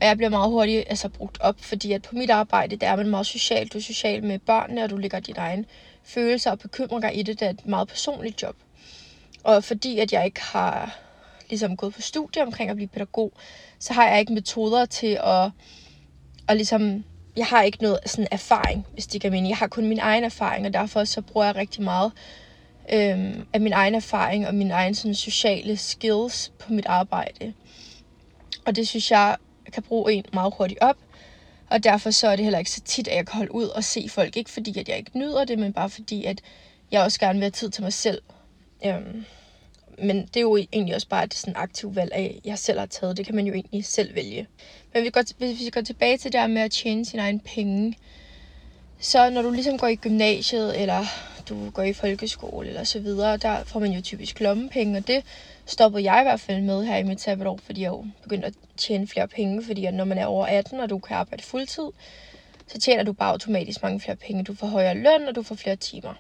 og 0.02 0.08
jeg 0.08 0.18
bliver 0.18 0.30
meget 0.30 0.52
hurtigt 0.52 0.84
altså, 0.88 1.10
brugt 1.10 1.38
op, 1.42 1.56
fordi 1.60 1.92
at 1.92 2.02
på 2.02 2.16
mit 2.16 2.30
arbejde, 2.30 2.76
der 2.76 2.88
er 2.88 2.96
man 2.96 3.10
meget 3.10 3.28
social. 3.28 3.68
Du 3.68 3.78
er 3.78 3.82
social 3.82 4.24
med 4.24 4.40
børnene, 4.40 4.84
og 4.84 4.90
du 4.90 4.98
lægger 4.98 5.20
dine 5.20 5.38
egne 5.40 5.66
følelser 6.04 6.52
og 6.52 6.60
bekymringer 6.60 7.10
i 7.10 7.24
det. 7.24 7.40
Det 7.40 7.46
er 7.46 7.50
et 7.50 7.66
meget 7.66 7.88
personligt 7.88 8.42
job. 8.42 8.56
Og 9.44 9.64
fordi 9.64 10.00
at 10.00 10.14
jeg 10.14 10.26
ikke 10.26 10.42
har 10.42 11.00
ligesom 11.50 11.78
gået 11.78 11.94
på 11.94 12.02
studie 12.02 12.42
omkring 12.42 12.70
at 12.70 12.76
blive 12.76 12.88
pædagog, 12.88 13.34
så 13.80 13.94
har 13.94 14.08
jeg 14.08 14.20
ikke 14.20 14.34
metoder 14.34 14.86
til 14.86 15.20
at, 15.24 15.52
og 16.48 16.56
ligesom, 16.56 17.04
jeg 17.38 17.46
har 17.46 17.62
ikke 17.62 17.82
noget 17.82 18.00
sådan 18.06 18.28
erfaring, 18.32 18.86
hvis 18.94 19.08
det 19.08 19.22
kan 19.22 19.32
mene. 19.32 19.50
Jeg 19.50 19.58
har 19.58 19.68
kun 19.68 19.88
min 19.88 20.00
egen 20.00 20.24
erfaring, 20.24 20.66
og 20.66 20.74
derfor 20.74 21.04
så 21.04 21.22
bruger 21.22 21.46
jeg 21.46 21.56
rigtig 21.56 21.84
meget 21.84 22.12
øhm, 22.94 23.48
af 23.54 23.62
min 23.62 23.74
egen 23.74 23.96
erfaring 23.96 24.48
og 24.48 24.56
min 24.56 24.72
egen 24.72 24.96
sådan, 24.96 25.16
sociale 25.16 25.78
skills 25.78 26.52
på 26.60 26.74
mit 26.74 26.86
arbejde. 26.86 27.54
Og 28.66 28.76
det 28.76 28.88
synes 28.88 29.12
jeg 29.12 29.38
kan 29.74 29.84
bruge 29.84 30.14
en 30.14 30.24
meget 30.34 30.54
hurtigt 30.58 30.80
op. 30.82 30.98
Og 31.70 31.84
derfor 31.84 32.12
så 32.12 32.28
er 32.28 32.36
det 32.36 32.46
heller 32.46 32.60
ikke 32.60 32.72
så 32.72 32.82
tit, 32.82 33.08
at 33.08 33.16
jeg 33.16 33.28
kan 33.28 33.38
holde 33.38 33.56
ud 33.56 33.66
og 33.66 33.84
se 33.84 34.10
folk. 34.10 34.38
Ikke 34.38 34.50
fordi, 34.50 34.80
at 34.80 34.90
jeg 34.90 34.98
ikke 34.98 35.18
nyder 35.18 35.46
det, 35.46 35.60
men 35.60 35.74
bare 35.74 35.90
fordi, 35.90 36.26
at 36.26 36.42
jeg 36.92 37.04
også 37.04 37.20
gerne 37.20 37.40
vil 37.40 37.44
have 37.44 37.52
tid 37.52 37.70
til 37.70 37.84
mig 37.84 37.94
selv. 37.94 38.22
Øhm, 38.86 39.26
men 40.04 40.18
det 40.18 40.36
er 40.36 40.42
jo 40.42 40.58
egentlig 40.58 40.96
også 40.96 41.08
bare 41.08 41.24
et 41.24 41.34
sådan 41.34 41.56
aktivt 41.58 41.96
valg 41.96 42.12
af, 42.14 42.40
jeg 42.46 42.60
selv 42.60 42.80
har 42.80 42.86
taget. 42.86 43.18
Det 43.18 43.26
kan 43.26 43.36
man 43.36 43.48
jo 43.48 43.54
egentlig 43.54 43.86
selv 43.86 44.16
vælge. 44.16 44.48
Men 44.94 45.04
vi 45.04 45.10
går, 45.10 45.22
hvis 45.38 45.60
vi 45.60 45.70
går 45.70 45.82
tilbage 45.82 46.18
til 46.18 46.32
det 46.32 46.40
der 46.40 46.48
med 46.48 46.62
at 46.62 46.72
tjene 46.72 47.06
sine 47.06 47.22
egne 47.22 47.40
penge, 47.40 47.98
så 49.00 49.30
når 49.30 49.42
du 49.42 49.52
ligesom 49.52 49.78
går 49.78 49.88
i 49.88 49.96
gymnasiet, 49.96 50.82
eller 50.82 51.06
du 51.50 51.70
går 51.70 51.84
i 51.84 51.94
folkeskole, 51.94 52.68
eller 52.68 52.84
så 52.84 53.00
videre, 53.00 53.38
der 53.38 53.64
får 53.64 53.80
man 53.80 53.92
jo 53.92 54.02
typisk 54.02 54.40
lommepenge, 54.40 54.98
og 54.98 55.08
det 55.08 55.24
stoppede 55.66 56.12
jeg 56.12 56.22
i 56.22 56.24
hvert 56.24 56.40
fald 56.40 56.62
med 56.62 56.86
her 56.86 56.98
i 56.98 57.04
mit 57.04 57.22
sabbatår, 57.22 57.60
fordi 57.64 57.82
jeg 57.82 57.88
jo 57.88 58.06
begyndte 58.24 58.48
at 58.48 58.54
tjene 58.78 59.08
flere 59.08 59.28
penge, 59.28 59.64
fordi 59.64 59.86
at 59.86 59.94
når 59.94 60.06
man 60.06 60.18
er 60.18 60.26
over 60.26 60.46
18, 60.46 60.80
og 60.80 60.90
du 60.90 61.00
kan 61.00 61.18
arbejde 61.18 61.44
fuldtid, 61.44 61.88
så 62.68 62.80
tjener 62.80 63.04
du 63.04 63.14
bare 63.14 63.32
automatisk 63.32 63.84
mange 63.84 64.00
flere 64.00 64.16
penge. 64.18 64.44
Du 64.44 64.56
får 64.56 64.68
højere 64.68 64.96
løn, 64.96 65.28
og 65.28 65.36
du 65.36 65.44
får 65.44 65.56
flere 65.56 65.76
timer. 65.76 66.14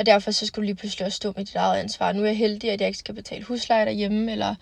Og 0.00 0.06
derfor 0.06 0.30
så 0.30 0.46
skulle 0.46 0.62
du 0.62 0.66
lige 0.66 0.74
pludselig 0.74 1.06
også 1.06 1.16
stå 1.16 1.32
med 1.36 1.44
dit 1.44 1.54
eget 1.54 1.80
ansvar. 1.80 2.12
Nu 2.12 2.22
er 2.22 2.26
jeg 2.26 2.36
heldig, 2.36 2.70
at 2.70 2.80
jeg 2.80 2.88
ikke 2.88 2.98
skal 2.98 3.14
betale 3.14 3.44
husleje 3.44 3.84
derhjemme, 3.84 4.32
eller 4.32 4.54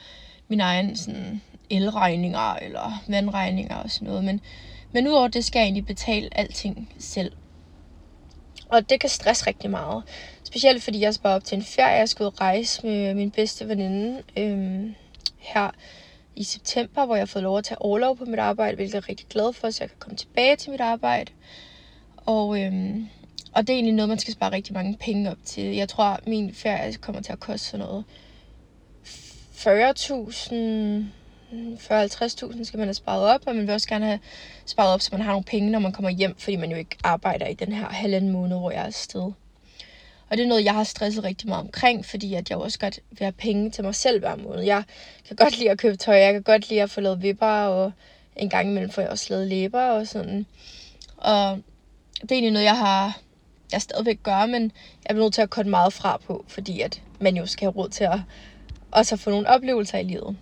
min 0.49 0.61
egen 0.61 0.97
sådan, 0.97 1.43
elregninger, 1.71 2.55
eller 2.55 3.05
vandregninger 3.09 3.77
og 3.77 3.91
sådan 3.91 4.09
noget. 4.09 4.25
Men, 4.25 4.41
men 4.93 5.09
udover 5.09 5.29
det 5.29 5.45
skal 5.45 5.59
jeg 5.59 5.65
egentlig 5.65 5.87
betale 5.87 6.29
alting 6.39 6.93
selv. 6.99 7.33
Og 8.69 8.91
det 8.91 9.01
kan 9.01 9.11
stresse 9.11 9.47
rigtig 9.47 9.71
meget. 9.71 10.03
Specielt 10.45 10.83
fordi 10.83 11.01
jeg 11.01 11.15
sparer 11.15 11.35
op 11.35 11.45
til 11.45 11.57
en 11.57 11.65
ferie. 11.65 11.97
Jeg 11.99 12.09
skal 12.09 12.27
ud 12.27 12.41
rejse 12.41 12.87
med 12.87 13.15
min 13.15 13.31
bedste 13.31 13.69
veninde 13.69 14.23
øhm, 14.37 14.95
her 15.39 15.71
i 16.37 16.45
september, 16.45 17.07
hvor 17.07 17.15
jeg 17.15 17.23
har 17.23 17.27
fået 17.27 17.43
lov 17.43 17.59
at 17.59 17.65
tage 17.65 17.83
overlov 17.83 18.17
på 18.17 18.25
mit 18.25 18.39
arbejde, 18.39 18.77
hvilket 18.77 18.95
jeg 18.95 19.01
er 19.01 19.09
rigtig 19.09 19.27
glad 19.27 19.53
for, 19.53 19.71
så 19.71 19.85
jeg 19.85 19.89
kan 19.89 19.99
komme 19.99 20.17
tilbage 20.17 20.57
til 20.57 20.71
mit 20.71 20.81
arbejde. 20.81 21.33
Og, 22.17 22.63
øhm, 22.63 23.09
og 23.59 23.67
det 23.67 23.73
er 23.73 23.77
egentlig 23.77 23.95
noget, 23.95 24.09
man 24.09 24.19
skal 24.19 24.35
spare 24.35 24.53
rigtig 24.53 24.75
mange 24.75 24.97
penge 25.01 25.31
op 25.31 25.39
til. 25.45 25.65
Jeg 25.65 25.89
tror, 25.89 26.21
min 26.27 26.55
ferie 26.55 26.93
kommer 26.93 27.23
til 27.23 27.33
at 27.33 27.41
koste 27.41 27.67
sådan 27.67 27.87
noget 27.87 28.05
40.000 29.55 31.05
40-50.000 31.53 32.65
skal 32.65 32.79
man 32.79 32.89
have 32.89 32.95
sparet 32.95 33.25
op, 33.35 33.41
og 33.47 33.55
man 33.57 33.67
vil 33.67 33.75
også 33.75 33.89
gerne 33.89 34.07
have 34.07 34.19
sparet 34.67 34.95
op, 34.95 35.01
så 35.01 35.09
man 35.13 35.21
har 35.21 35.33
nogle 35.33 35.45
penge, 35.45 35.71
når 35.71 35.79
man 35.79 35.93
kommer 35.93 36.11
hjem, 36.11 36.37
fordi 36.39 36.57
man 36.57 36.71
jo 36.71 36.77
ikke 36.77 36.97
arbejder 37.05 37.47
i 37.47 37.55
den 37.55 37.73
her 37.73 37.87
halvanden 37.89 38.31
måned, 38.31 38.57
hvor 38.57 38.71
jeg 38.71 38.81
er 38.81 38.87
afsted. 38.87 39.33
Og 40.29 40.37
det 40.37 40.41
er 40.41 40.47
noget, 40.47 40.65
jeg 40.65 40.75
har 40.75 40.85
stresset 40.85 41.25
rigtig 41.25 41.49
meget 41.49 41.65
omkring, 41.65 42.05
fordi 42.05 42.35
at 42.35 42.51
jeg 42.51 42.59
også 42.59 42.79
godt 42.79 43.01
vil 43.11 43.19
have 43.21 43.33
penge 43.33 43.71
til 43.71 43.85
mig 43.85 43.95
selv 43.95 44.21
hver 44.21 44.37
måned. 44.37 44.63
Jeg 44.63 44.83
kan 45.29 45.37
godt 45.37 45.59
lide 45.59 45.71
at 45.71 45.79
købe 45.79 45.97
tøj, 45.97 46.17
jeg 46.17 46.33
kan 46.33 46.43
godt 46.43 46.69
lide 46.69 46.83
at 46.83 46.91
få 46.91 47.01
lavet 47.01 47.23
vipper, 47.23 47.47
og 47.47 47.93
en 48.37 48.51
gang 48.51 48.69
imellem 48.69 48.91
får 48.91 49.03
jeg 49.03 49.11
også 49.11 49.27
lavet 49.31 49.47
læber 49.47 49.83
og 49.83 50.07
sådan. 50.07 50.47
Og 51.17 51.59
det 52.23 52.31
er 52.31 52.35
egentlig 52.35 52.53
noget, 52.53 52.67
jeg 52.67 52.79
har 52.79 53.21
jeg 53.73 53.83
stadigvæk 53.83 54.23
gør, 54.23 54.47
men 54.47 54.63
jeg 55.09 55.15
bliver 55.15 55.25
nødt 55.25 55.35
til 55.35 55.43
at 55.43 55.51
korte 55.51 55.69
meget 55.69 55.93
fra 55.93 56.17
på, 56.27 56.45
fordi 56.49 56.81
at 56.81 57.03
man 57.21 57.37
jo 57.37 57.47
skal 57.47 57.65
have 57.65 57.73
råd 57.73 57.89
til 57.89 58.05
at 58.05 58.21
også 58.91 59.17
få 59.17 59.31
nogle 59.31 59.49
oplevelser 59.49 59.99
i 59.99 60.03
livet. 60.03 60.37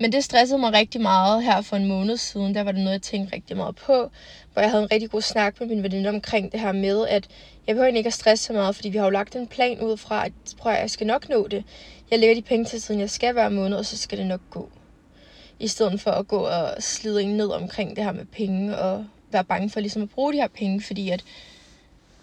Men 0.00 0.12
det 0.12 0.24
stressede 0.24 0.58
mig 0.58 0.72
rigtig 0.72 1.00
meget 1.00 1.44
her 1.44 1.60
for 1.60 1.76
en 1.76 1.88
måned 1.88 2.16
siden. 2.16 2.54
Der 2.54 2.62
var 2.62 2.72
det 2.72 2.80
noget, 2.80 2.92
jeg 2.92 3.02
tænkte 3.02 3.34
rigtig 3.34 3.56
meget 3.56 3.76
på. 3.76 4.10
Hvor 4.52 4.62
jeg 4.62 4.70
havde 4.70 4.82
en 4.82 4.92
rigtig 4.92 5.10
god 5.10 5.22
snak 5.22 5.60
med 5.60 5.68
min 5.68 5.82
veninde 5.82 6.08
omkring 6.08 6.52
det 6.52 6.60
her 6.60 6.72
med, 6.72 7.06
at 7.08 7.28
jeg 7.66 7.74
behøver 7.74 7.96
ikke 7.96 8.06
at 8.06 8.12
stresse 8.12 8.44
så 8.44 8.52
meget, 8.52 8.76
fordi 8.76 8.88
vi 8.88 8.98
har 8.98 9.04
jo 9.04 9.10
lagt 9.10 9.36
en 9.36 9.46
plan 9.46 9.80
ud 9.80 9.96
fra, 9.96 10.26
at 10.26 10.32
prøv, 10.58 10.72
jeg 10.72 10.90
skal 10.90 11.06
nok 11.06 11.28
nå 11.28 11.48
det. 11.48 11.64
Jeg 12.10 12.18
lægger 12.18 12.34
de 12.34 12.42
penge 12.42 12.64
til 12.64 12.82
siden, 12.82 13.00
jeg 13.00 13.10
skal 13.10 13.32
hver 13.32 13.48
måned, 13.48 13.76
og 13.78 13.86
så 13.86 13.96
skal 13.96 14.18
det 14.18 14.26
nok 14.26 14.40
gå. 14.50 14.70
I 15.58 15.68
stedet 15.68 16.00
for 16.00 16.10
at 16.10 16.28
gå 16.28 16.38
og 16.38 16.82
slide 16.82 17.22
en 17.22 17.36
ned 17.36 17.48
omkring 17.48 17.96
det 17.96 18.04
her 18.04 18.12
med 18.12 18.24
penge, 18.24 18.78
og 18.78 19.06
være 19.32 19.44
bange 19.44 19.70
for 19.70 19.80
ligesom 19.80 20.02
at 20.02 20.10
bruge 20.10 20.32
de 20.32 20.38
her 20.38 20.48
penge, 20.48 20.80
fordi 20.80 21.10
at 21.10 21.24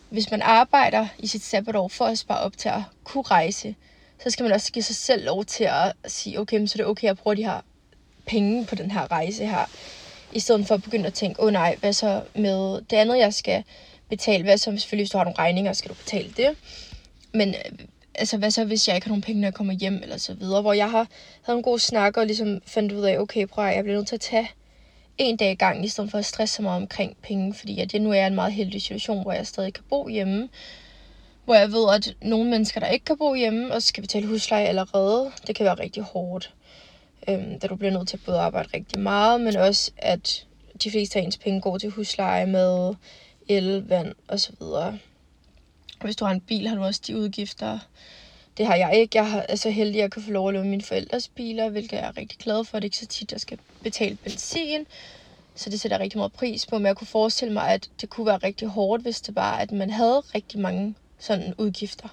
hvis 0.10 0.32
man 0.32 0.42
arbejder 0.42 1.08
i 1.20 1.28
sit 1.28 1.44
sabbatår 1.44 1.88
for 1.88 2.06
at 2.06 2.18
spare 2.18 2.40
op 2.40 2.58
til 2.58 2.70
at 2.70 2.82
kunne 3.04 3.24
rejse, 3.24 3.76
så 4.24 4.30
skal 4.30 4.44
man 4.44 4.52
også 4.52 4.72
give 4.72 4.84
sig 4.84 4.96
selv 4.96 5.26
lov 5.26 5.46
til 5.46 5.64
at 5.64 6.12
sige, 6.12 6.40
okay, 6.40 6.66
så 6.66 6.76
er 6.76 6.78
det 6.78 6.86
okay, 6.86 7.04
at 7.04 7.08
jeg 7.08 7.18
bruger 7.18 7.36
de 7.36 7.44
her 7.44 7.62
penge 8.26 8.66
på 8.66 8.76
den 8.76 8.92
her 8.92 9.12
rejse 9.12 9.46
her. 9.46 9.70
I 10.32 10.40
stedet 10.40 10.68
for 10.68 10.76
at 10.76 10.84
begynde 10.84 11.08
at 11.08 11.14
tænke, 11.14 11.40
åh 11.40 11.46
oh, 11.46 11.54
nej, 11.54 11.76
hvad 11.80 11.94
så 11.94 12.22
med 12.36 12.82
det 12.82 12.98
andet, 12.98 13.18
jeg 13.18 13.34
skal 13.34 13.64
betale? 14.10 14.44
Hvad 14.44 14.58
så 14.58 14.64
selvfølgelig, 14.64 15.04
hvis 15.04 15.12
du 15.12 15.18
har 15.18 15.26
nogle 15.26 15.40
regninger, 15.40 15.74
skal 15.74 15.90
du 15.90 15.96
betale 15.96 16.34
det? 16.38 16.58
Men 17.34 17.50
øh, 17.50 17.80
altså, 18.16 18.38
hvad 18.38 18.52
så, 18.52 18.66
hvis 18.66 18.88
jeg 18.88 18.96
ikke 18.96 19.08
har 19.08 19.12
nogen 19.12 19.22
penge, 19.22 19.42
når 19.42 19.48
jeg 19.48 19.54
kommer 19.54 19.74
hjem, 19.74 20.00
eller 20.04 20.18
så 20.18 20.34
videre? 20.34 20.62
Hvor 20.62 20.74
jeg 20.74 20.92
har 20.92 21.08
havde 21.42 21.58
en 21.58 21.64
god 21.64 21.80
snak, 21.80 22.18
og 22.18 22.26
ligesom 22.26 22.62
fandt 22.66 22.92
ud 22.92 23.02
af, 23.02 23.18
okay, 23.18 23.46
prøv 23.46 23.66
at 23.66 23.76
jeg 23.76 23.84
bliver 23.84 23.98
nødt 23.98 24.08
til 24.08 24.16
at 24.16 24.22
tage 24.22 24.52
en 25.18 25.38
dag 25.38 25.52
i 25.52 25.56
gang, 25.56 25.86
i 25.86 25.88
stedet 25.88 26.12
for 26.12 26.18
at 26.18 26.26
stresse 26.26 26.56
så 26.56 26.62
meget 26.62 26.82
omkring 26.82 27.18
penge, 27.24 27.54
fordi 27.54 27.80
at 27.80 27.94
jeg 27.94 28.02
nu 28.02 28.12
er 28.12 28.24
i 28.24 28.28
en 28.28 28.36
meget 28.36 28.54
heldig 28.54 28.82
situation, 28.82 29.22
hvor 29.22 29.32
jeg 29.32 29.48
stadig 29.48 29.74
kan 29.74 29.84
bo 29.90 30.08
hjemme, 30.08 30.50
hvor 31.46 31.56
jeg 31.56 31.72
ved, 31.72 31.96
at 31.96 32.16
nogle 32.22 32.50
mennesker, 32.50 32.80
der 32.80 32.88
ikke 32.88 33.06
kan 33.06 33.18
bo 33.18 33.34
hjemme, 33.34 33.74
og 33.74 33.84
skal 33.84 34.04
betale 34.04 34.28
husleje 34.28 34.66
allerede, 34.66 35.32
det 35.48 35.56
kan 35.56 35.66
være 35.66 35.80
rigtig 35.80 36.04
hårdt. 36.04 36.54
Øhm, 37.30 37.60
da 37.60 37.68
du 37.68 37.76
bliver 37.76 37.92
nødt 37.92 38.08
til 38.08 38.18
at 38.18 38.24
både 38.26 38.40
arbejde 38.40 38.70
rigtig 38.74 39.00
meget, 39.00 39.42
men 39.42 39.56
også 39.56 39.92
at 39.98 40.46
de 40.84 40.92
fleste 40.92 41.20
af 41.20 41.24
ens 41.24 41.38
penge 41.38 41.62
går 41.62 41.78
til 41.78 41.90
husleje, 41.90 42.46
med 42.46 42.96
el, 43.48 43.88
vand 43.88 44.14
osv. 44.28 44.56
Hvis 46.02 46.16
du 46.16 46.26
har 46.26 46.32
en 46.32 46.42
bil, 46.42 46.68
har 46.68 46.76
du 46.76 46.84
også 46.84 47.02
de 47.08 47.18
udgifter. 47.18 47.80
Det 48.58 48.66
har 48.66 48.76
jeg 48.76 48.96
ikke. 48.96 49.24
Jeg 49.24 49.46
er 49.50 49.56
så 49.56 49.70
heldig, 49.70 49.96
at 49.96 50.02
jeg 50.02 50.12
kan 50.12 50.22
få 50.22 50.32
lov 50.32 50.48
at 50.48 50.54
låne 50.54 50.70
mine 50.70 50.82
forældres 50.82 51.28
biler, 51.28 51.70
hvilket 51.70 51.98
jeg 51.98 52.06
er 52.06 52.18
rigtig 52.18 52.40
glad 52.40 52.66
for. 52.66 52.78
Det 52.78 52.84
er 52.84 52.88
ikke 52.88 52.98
så 52.98 53.06
tit, 53.06 53.32
jeg 53.32 53.42
skal 53.42 53.60
betale 53.84 54.16
benzin. 54.24 54.86
Så 55.56 55.70
det 55.70 55.80
sætter 55.80 55.98
jeg 55.98 56.04
rigtig 56.04 56.18
meget 56.18 56.34
pris 56.34 56.66
på. 56.66 56.78
Men 56.78 56.86
jeg 56.86 56.98
kunne 56.98 57.08
forestille 57.08 57.54
mig, 57.54 57.70
at 57.70 57.90
det 58.02 58.10
kunne 58.10 58.26
være 58.26 58.38
rigtig 58.38 58.68
hårdt, 58.68 59.04
hvis 59.04 59.22
det 59.22 59.36
var, 59.36 59.58
at 59.58 59.72
man 59.72 59.90
havde 59.90 60.24
rigtig 60.36 60.60
mange 60.60 60.96
sådan 61.20 61.54
udgifter. 61.58 62.08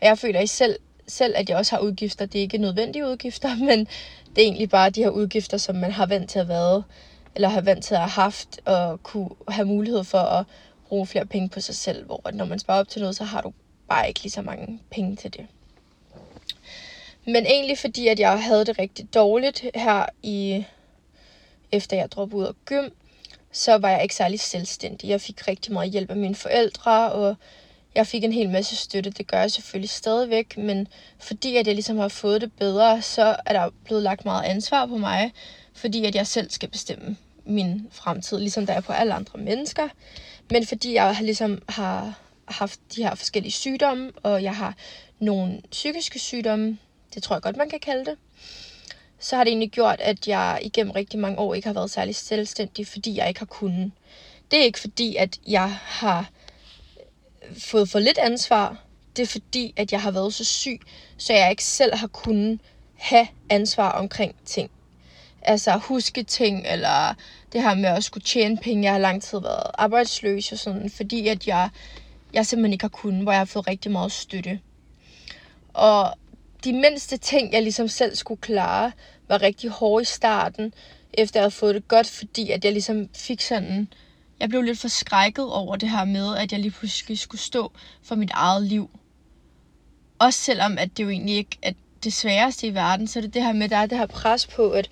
Og 0.00 0.06
jeg 0.06 0.18
føler 0.18 0.40
i 0.40 0.46
selv, 0.46 0.76
selv, 1.06 1.34
at 1.36 1.48
jeg 1.48 1.56
også 1.56 1.76
har 1.76 1.82
udgifter. 1.82 2.26
Det 2.26 2.38
er 2.38 2.42
ikke 2.42 2.58
nødvendige 2.58 3.06
udgifter, 3.06 3.56
men 3.68 3.78
det 4.36 4.38
er 4.38 4.42
egentlig 4.42 4.70
bare 4.70 4.90
de 4.90 5.02
her 5.02 5.10
udgifter, 5.10 5.56
som 5.56 5.76
man 5.76 5.92
har 5.92 6.06
vant 6.06 6.30
til 6.30 6.38
at 6.38 6.48
være, 6.48 6.82
eller 7.34 7.48
har 7.48 7.60
vant 7.60 7.84
til 7.84 7.94
at 7.94 8.00
have 8.00 8.10
haft, 8.10 8.60
og 8.64 9.02
kunne 9.02 9.30
have 9.48 9.66
mulighed 9.66 10.04
for 10.04 10.18
at 10.18 10.46
bruge 10.88 11.06
flere 11.06 11.26
penge 11.26 11.48
på 11.48 11.60
sig 11.60 11.74
selv, 11.74 12.06
hvor 12.06 12.30
når 12.32 12.44
man 12.44 12.58
sparer 12.58 12.80
op 12.80 12.88
til 12.88 13.00
noget, 13.00 13.16
så 13.16 13.24
har 13.24 13.40
du 13.40 13.52
bare 13.88 14.08
ikke 14.08 14.22
lige 14.22 14.30
så 14.30 14.42
mange 14.42 14.80
penge 14.90 15.16
til 15.16 15.32
det. 15.32 15.46
Men 17.28 17.46
egentlig 17.46 17.78
fordi, 17.78 18.08
at 18.08 18.20
jeg 18.20 18.42
havde 18.42 18.64
det 18.64 18.78
rigtig 18.78 19.14
dårligt 19.14 19.64
her 19.74 20.06
i, 20.22 20.64
efter 21.72 21.96
jeg 21.96 22.12
droppede 22.12 22.40
ud 22.40 22.46
af 22.46 22.52
gym, 22.64 22.90
så 23.52 23.78
var 23.78 23.90
jeg 23.90 24.02
ikke 24.02 24.14
særlig 24.14 24.40
selvstændig. 24.40 25.08
Jeg 25.08 25.20
fik 25.20 25.48
rigtig 25.48 25.72
meget 25.72 25.90
hjælp 25.90 26.10
af 26.10 26.16
mine 26.16 26.34
forældre, 26.34 27.12
og 27.12 27.36
jeg 27.94 28.06
fik 28.06 28.24
en 28.24 28.32
hel 28.32 28.50
masse 28.50 28.76
støtte. 28.76 29.10
Det 29.10 29.26
gør 29.26 29.40
jeg 29.40 29.50
selvfølgelig 29.50 29.90
stadigvæk, 29.90 30.56
men 30.56 30.88
fordi 31.18 31.56
at 31.56 31.66
jeg 31.66 31.74
ligesom 31.74 31.98
har 31.98 32.08
fået 32.08 32.40
det 32.40 32.52
bedre, 32.52 33.02
så 33.02 33.36
er 33.46 33.52
der 33.52 33.70
blevet 33.84 34.02
lagt 34.02 34.24
meget 34.24 34.44
ansvar 34.44 34.86
på 34.86 34.96
mig, 34.96 35.32
fordi 35.74 36.04
at 36.04 36.14
jeg 36.14 36.26
selv 36.26 36.50
skal 36.50 36.68
bestemme 36.68 37.16
min 37.44 37.88
fremtid, 37.90 38.38
ligesom 38.38 38.66
der 38.66 38.72
er 38.72 38.80
på 38.80 38.92
alle 38.92 39.14
andre 39.14 39.38
mennesker. 39.38 39.88
Men 40.50 40.66
fordi 40.66 40.94
jeg 40.94 41.16
ligesom 41.20 41.62
har 41.68 42.18
haft 42.44 42.80
de 42.96 43.02
her 43.02 43.14
forskellige 43.14 43.52
sygdomme, 43.52 44.12
og 44.22 44.42
jeg 44.42 44.56
har 44.56 44.74
nogle 45.18 45.60
psykiske 45.70 46.18
sygdomme, 46.18 46.78
det 47.14 47.22
tror 47.22 47.36
jeg 47.36 47.42
godt, 47.42 47.56
man 47.56 47.70
kan 47.70 47.80
kalde 47.80 48.04
det, 48.04 48.16
så 49.18 49.36
har 49.36 49.44
det 49.44 49.50
egentlig 49.50 49.70
gjort, 49.70 50.00
at 50.00 50.28
jeg 50.28 50.58
igennem 50.62 50.90
rigtig 50.90 51.18
mange 51.18 51.38
år 51.38 51.54
ikke 51.54 51.68
har 51.68 51.74
været 51.74 51.90
særlig 51.90 52.16
selvstændig, 52.16 52.86
fordi 52.86 53.16
jeg 53.16 53.28
ikke 53.28 53.40
har 53.40 53.46
kunnet. 53.46 53.92
Det 54.50 54.58
er 54.58 54.64
ikke 54.64 54.80
fordi, 54.80 55.16
at 55.16 55.38
jeg 55.46 55.70
har 55.70 56.30
fået 57.58 57.88
for 57.88 57.98
lidt 57.98 58.18
ansvar. 58.18 58.76
Det 59.16 59.22
er 59.22 59.26
fordi, 59.26 59.74
at 59.76 59.92
jeg 59.92 60.02
har 60.02 60.10
været 60.10 60.34
så 60.34 60.44
syg, 60.44 60.80
så 61.16 61.32
jeg 61.32 61.50
ikke 61.50 61.64
selv 61.64 61.94
har 61.94 62.06
kunnet 62.06 62.60
have 62.94 63.28
ansvar 63.50 63.90
omkring 63.90 64.34
ting. 64.44 64.70
Altså 65.42 65.76
huske 65.76 66.22
ting, 66.22 66.66
eller 66.66 67.14
det 67.52 67.62
her 67.62 67.74
med 67.74 67.88
at 67.88 68.04
skulle 68.04 68.24
tjene 68.24 68.56
penge. 68.56 68.84
Jeg 68.84 68.92
har 68.92 68.98
lang 68.98 69.22
tid 69.22 69.40
været 69.40 69.70
arbejdsløs 69.74 70.52
og 70.52 70.58
sådan, 70.58 70.90
fordi 70.90 71.28
at 71.28 71.46
jeg, 71.46 71.70
jeg 72.32 72.46
simpelthen 72.46 72.72
ikke 72.72 72.84
har 72.84 72.88
kunnet, 72.88 73.22
hvor 73.22 73.32
jeg 73.32 73.40
har 73.40 73.44
fået 73.44 73.68
rigtig 73.68 73.92
meget 73.92 74.12
støtte. 74.12 74.60
Og 75.74 76.14
de 76.64 76.72
mindste 76.72 77.16
ting, 77.16 77.52
jeg 77.52 77.62
ligesom 77.62 77.88
selv 77.88 78.16
skulle 78.16 78.40
klare, 78.40 78.92
var 79.28 79.42
rigtig 79.42 79.70
hårde 79.70 80.02
i 80.02 80.04
starten, 80.04 80.74
efter 81.12 81.40
jeg 81.40 81.42
havde 81.42 81.50
fået 81.50 81.74
det 81.74 81.88
godt, 81.88 82.06
fordi 82.06 82.50
at 82.50 82.64
jeg 82.64 82.72
ligesom 82.72 83.08
fik 83.14 83.40
sådan... 83.40 83.88
Jeg 84.40 84.48
blev 84.48 84.62
lidt 84.62 84.78
forskrækket 84.78 85.52
over 85.52 85.76
det 85.76 85.90
her 85.90 86.04
med, 86.04 86.36
at 86.36 86.52
jeg 86.52 86.60
lige 86.60 86.70
pludselig 86.70 87.18
skulle 87.18 87.40
stå 87.40 87.72
for 88.02 88.14
mit 88.14 88.30
eget 88.34 88.62
liv. 88.62 88.90
Også 90.18 90.38
selvom, 90.38 90.78
at 90.78 90.90
det 90.96 91.04
jo 91.04 91.08
egentlig 91.08 91.36
ikke 91.36 91.58
er 91.62 91.72
det 92.04 92.12
sværeste 92.12 92.66
i 92.66 92.74
verden, 92.74 93.06
så 93.06 93.18
er 93.18 93.20
det 93.20 93.34
det 93.34 93.42
her 93.42 93.52
med, 93.52 93.64
at 93.64 93.70
der 93.70 93.76
er 93.76 93.86
det 93.86 93.98
her 93.98 94.06
pres 94.06 94.46
på, 94.46 94.70
at 94.70 94.88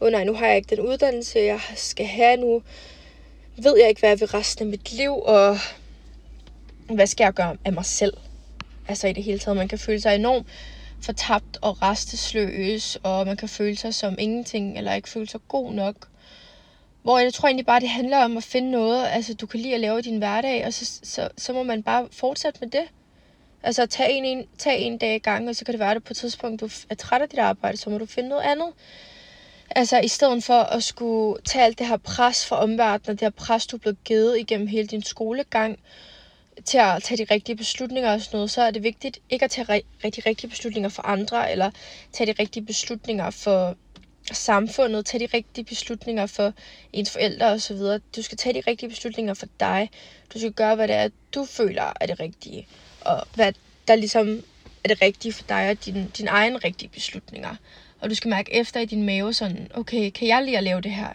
åh 0.00 0.06
oh 0.06 0.12
nej, 0.12 0.24
nu 0.24 0.34
har 0.34 0.46
jeg 0.46 0.56
ikke 0.56 0.76
den 0.76 0.86
uddannelse, 0.86 1.38
jeg 1.38 1.60
skal 1.76 2.06
have 2.06 2.36
nu. 2.36 2.62
Ved 3.56 3.78
jeg 3.78 3.88
ikke, 3.88 4.00
hvad 4.00 4.10
jeg 4.10 4.20
vil 4.20 4.28
resten 4.28 4.64
af 4.64 4.70
mit 4.70 4.92
liv, 4.92 5.12
og 5.12 5.58
hvad 6.88 7.06
skal 7.06 7.24
jeg 7.24 7.32
gøre 7.32 7.56
af 7.64 7.72
mig 7.72 7.84
selv? 7.84 8.16
Altså 8.88 9.08
i 9.08 9.12
det 9.12 9.24
hele 9.24 9.38
taget, 9.38 9.56
man 9.56 9.68
kan 9.68 9.78
føle 9.78 10.00
sig 10.00 10.14
enormt 10.14 10.46
fortabt 11.02 11.58
og 11.62 11.82
restesløs, 11.82 12.98
og 13.02 13.26
man 13.26 13.36
kan 13.36 13.48
føle 13.48 13.76
sig 13.76 13.94
som 13.94 14.14
ingenting, 14.18 14.78
eller 14.78 14.94
ikke 14.94 15.08
føle 15.08 15.28
sig 15.28 15.40
god 15.48 15.72
nok. 15.72 15.94
Hvor 17.02 17.18
jeg 17.18 17.34
tror 17.34 17.48
egentlig 17.48 17.66
bare, 17.66 17.80
det 17.80 17.88
handler 17.88 18.18
om 18.18 18.36
at 18.36 18.44
finde 18.44 18.70
noget, 18.70 19.06
altså 19.06 19.34
du 19.34 19.46
kan 19.46 19.60
lide 19.60 19.74
at 19.74 19.80
lave 19.80 19.98
i 19.98 20.02
din 20.02 20.18
hverdag, 20.18 20.66
og 20.66 20.72
så, 20.72 21.00
så, 21.02 21.28
så 21.38 21.52
må 21.52 21.62
man 21.62 21.82
bare 21.82 22.08
fortsætte 22.12 22.60
med 22.60 22.70
det. 22.70 22.84
Altså 23.62 23.86
tag 23.86 24.10
en, 24.10 24.24
en, 24.24 24.46
tag 24.58 24.80
en 24.80 24.98
dag 24.98 25.14
i 25.14 25.18
gang, 25.18 25.48
og 25.48 25.56
så 25.56 25.64
kan 25.64 25.72
det 25.72 25.78
være, 25.78 25.90
at 25.90 26.04
på 26.04 26.12
et 26.12 26.16
tidspunkt 26.16 26.60
du 26.60 26.68
er 26.90 26.94
træt 26.94 27.22
af 27.22 27.28
dit 27.28 27.38
arbejde, 27.38 27.76
så 27.76 27.90
må 27.90 27.98
du 27.98 28.06
finde 28.06 28.28
noget 28.28 28.42
andet. 28.42 28.68
Altså 29.70 30.00
i 30.00 30.08
stedet 30.08 30.44
for 30.44 30.54
at 30.54 30.82
skulle 30.82 31.42
tage 31.44 31.64
alt 31.64 31.78
det 31.78 31.86
her 31.86 31.96
pres 31.96 32.46
fra 32.46 32.62
omverdenen, 32.62 33.16
det 33.16 33.20
her 33.20 33.30
pres, 33.30 33.66
du 33.66 33.76
er 33.76 33.80
blevet 33.80 34.04
givet 34.04 34.38
igennem 34.38 34.66
hele 34.66 34.88
din 34.88 35.02
skolegang, 35.02 35.78
til 36.64 36.78
at 36.78 37.02
tage 37.02 37.24
de 37.26 37.34
rigtige 37.34 37.56
beslutninger 37.56 38.12
og 38.12 38.20
sådan 38.20 38.36
noget, 38.36 38.50
så 38.50 38.62
er 38.62 38.70
det 38.70 38.82
vigtigt 38.82 39.18
ikke 39.30 39.44
at 39.44 39.50
tage 39.50 39.82
de 40.02 40.22
rigtige 40.26 40.50
beslutninger 40.50 40.88
for 40.88 41.02
andre, 41.02 41.52
eller 41.52 41.70
tage 42.12 42.32
de 42.32 42.42
rigtige 42.42 42.66
beslutninger 42.66 43.30
for 43.30 43.76
samfundet, 44.32 45.06
tage 45.06 45.26
de 45.26 45.36
rigtige 45.36 45.64
beslutninger 45.64 46.26
for 46.26 46.52
ens 46.92 47.10
forældre 47.10 47.46
osv. 47.46 47.76
Du 48.16 48.22
skal 48.22 48.38
tage 48.38 48.54
de 48.54 48.62
rigtige 48.66 48.88
beslutninger 48.88 49.34
for 49.34 49.46
dig. 49.60 49.90
Du 50.34 50.38
skal 50.38 50.52
gøre, 50.52 50.74
hvad 50.74 50.88
det 50.88 50.96
er, 50.96 51.08
du 51.34 51.44
føler 51.44 51.92
er 52.00 52.06
det 52.06 52.20
rigtige. 52.20 52.66
Og 53.00 53.24
hvad 53.34 53.52
der 53.88 53.94
ligesom 53.94 54.42
er 54.84 54.88
det 54.88 55.02
rigtige 55.02 55.32
for 55.32 55.44
dig 55.48 55.70
og 55.70 55.84
din, 55.84 56.08
din 56.18 56.28
egen 56.28 56.64
rigtige 56.64 56.88
beslutninger. 56.88 57.56
Og 58.00 58.10
du 58.10 58.14
skal 58.14 58.28
mærke 58.28 58.54
efter 58.54 58.80
i 58.80 58.84
din 58.84 59.02
mave 59.02 59.34
sådan, 59.34 59.68
okay, 59.74 60.10
kan 60.10 60.28
jeg 60.28 60.42
lige 60.44 60.56
at 60.56 60.64
lave 60.64 60.80
det 60.80 60.90
her? 60.90 61.08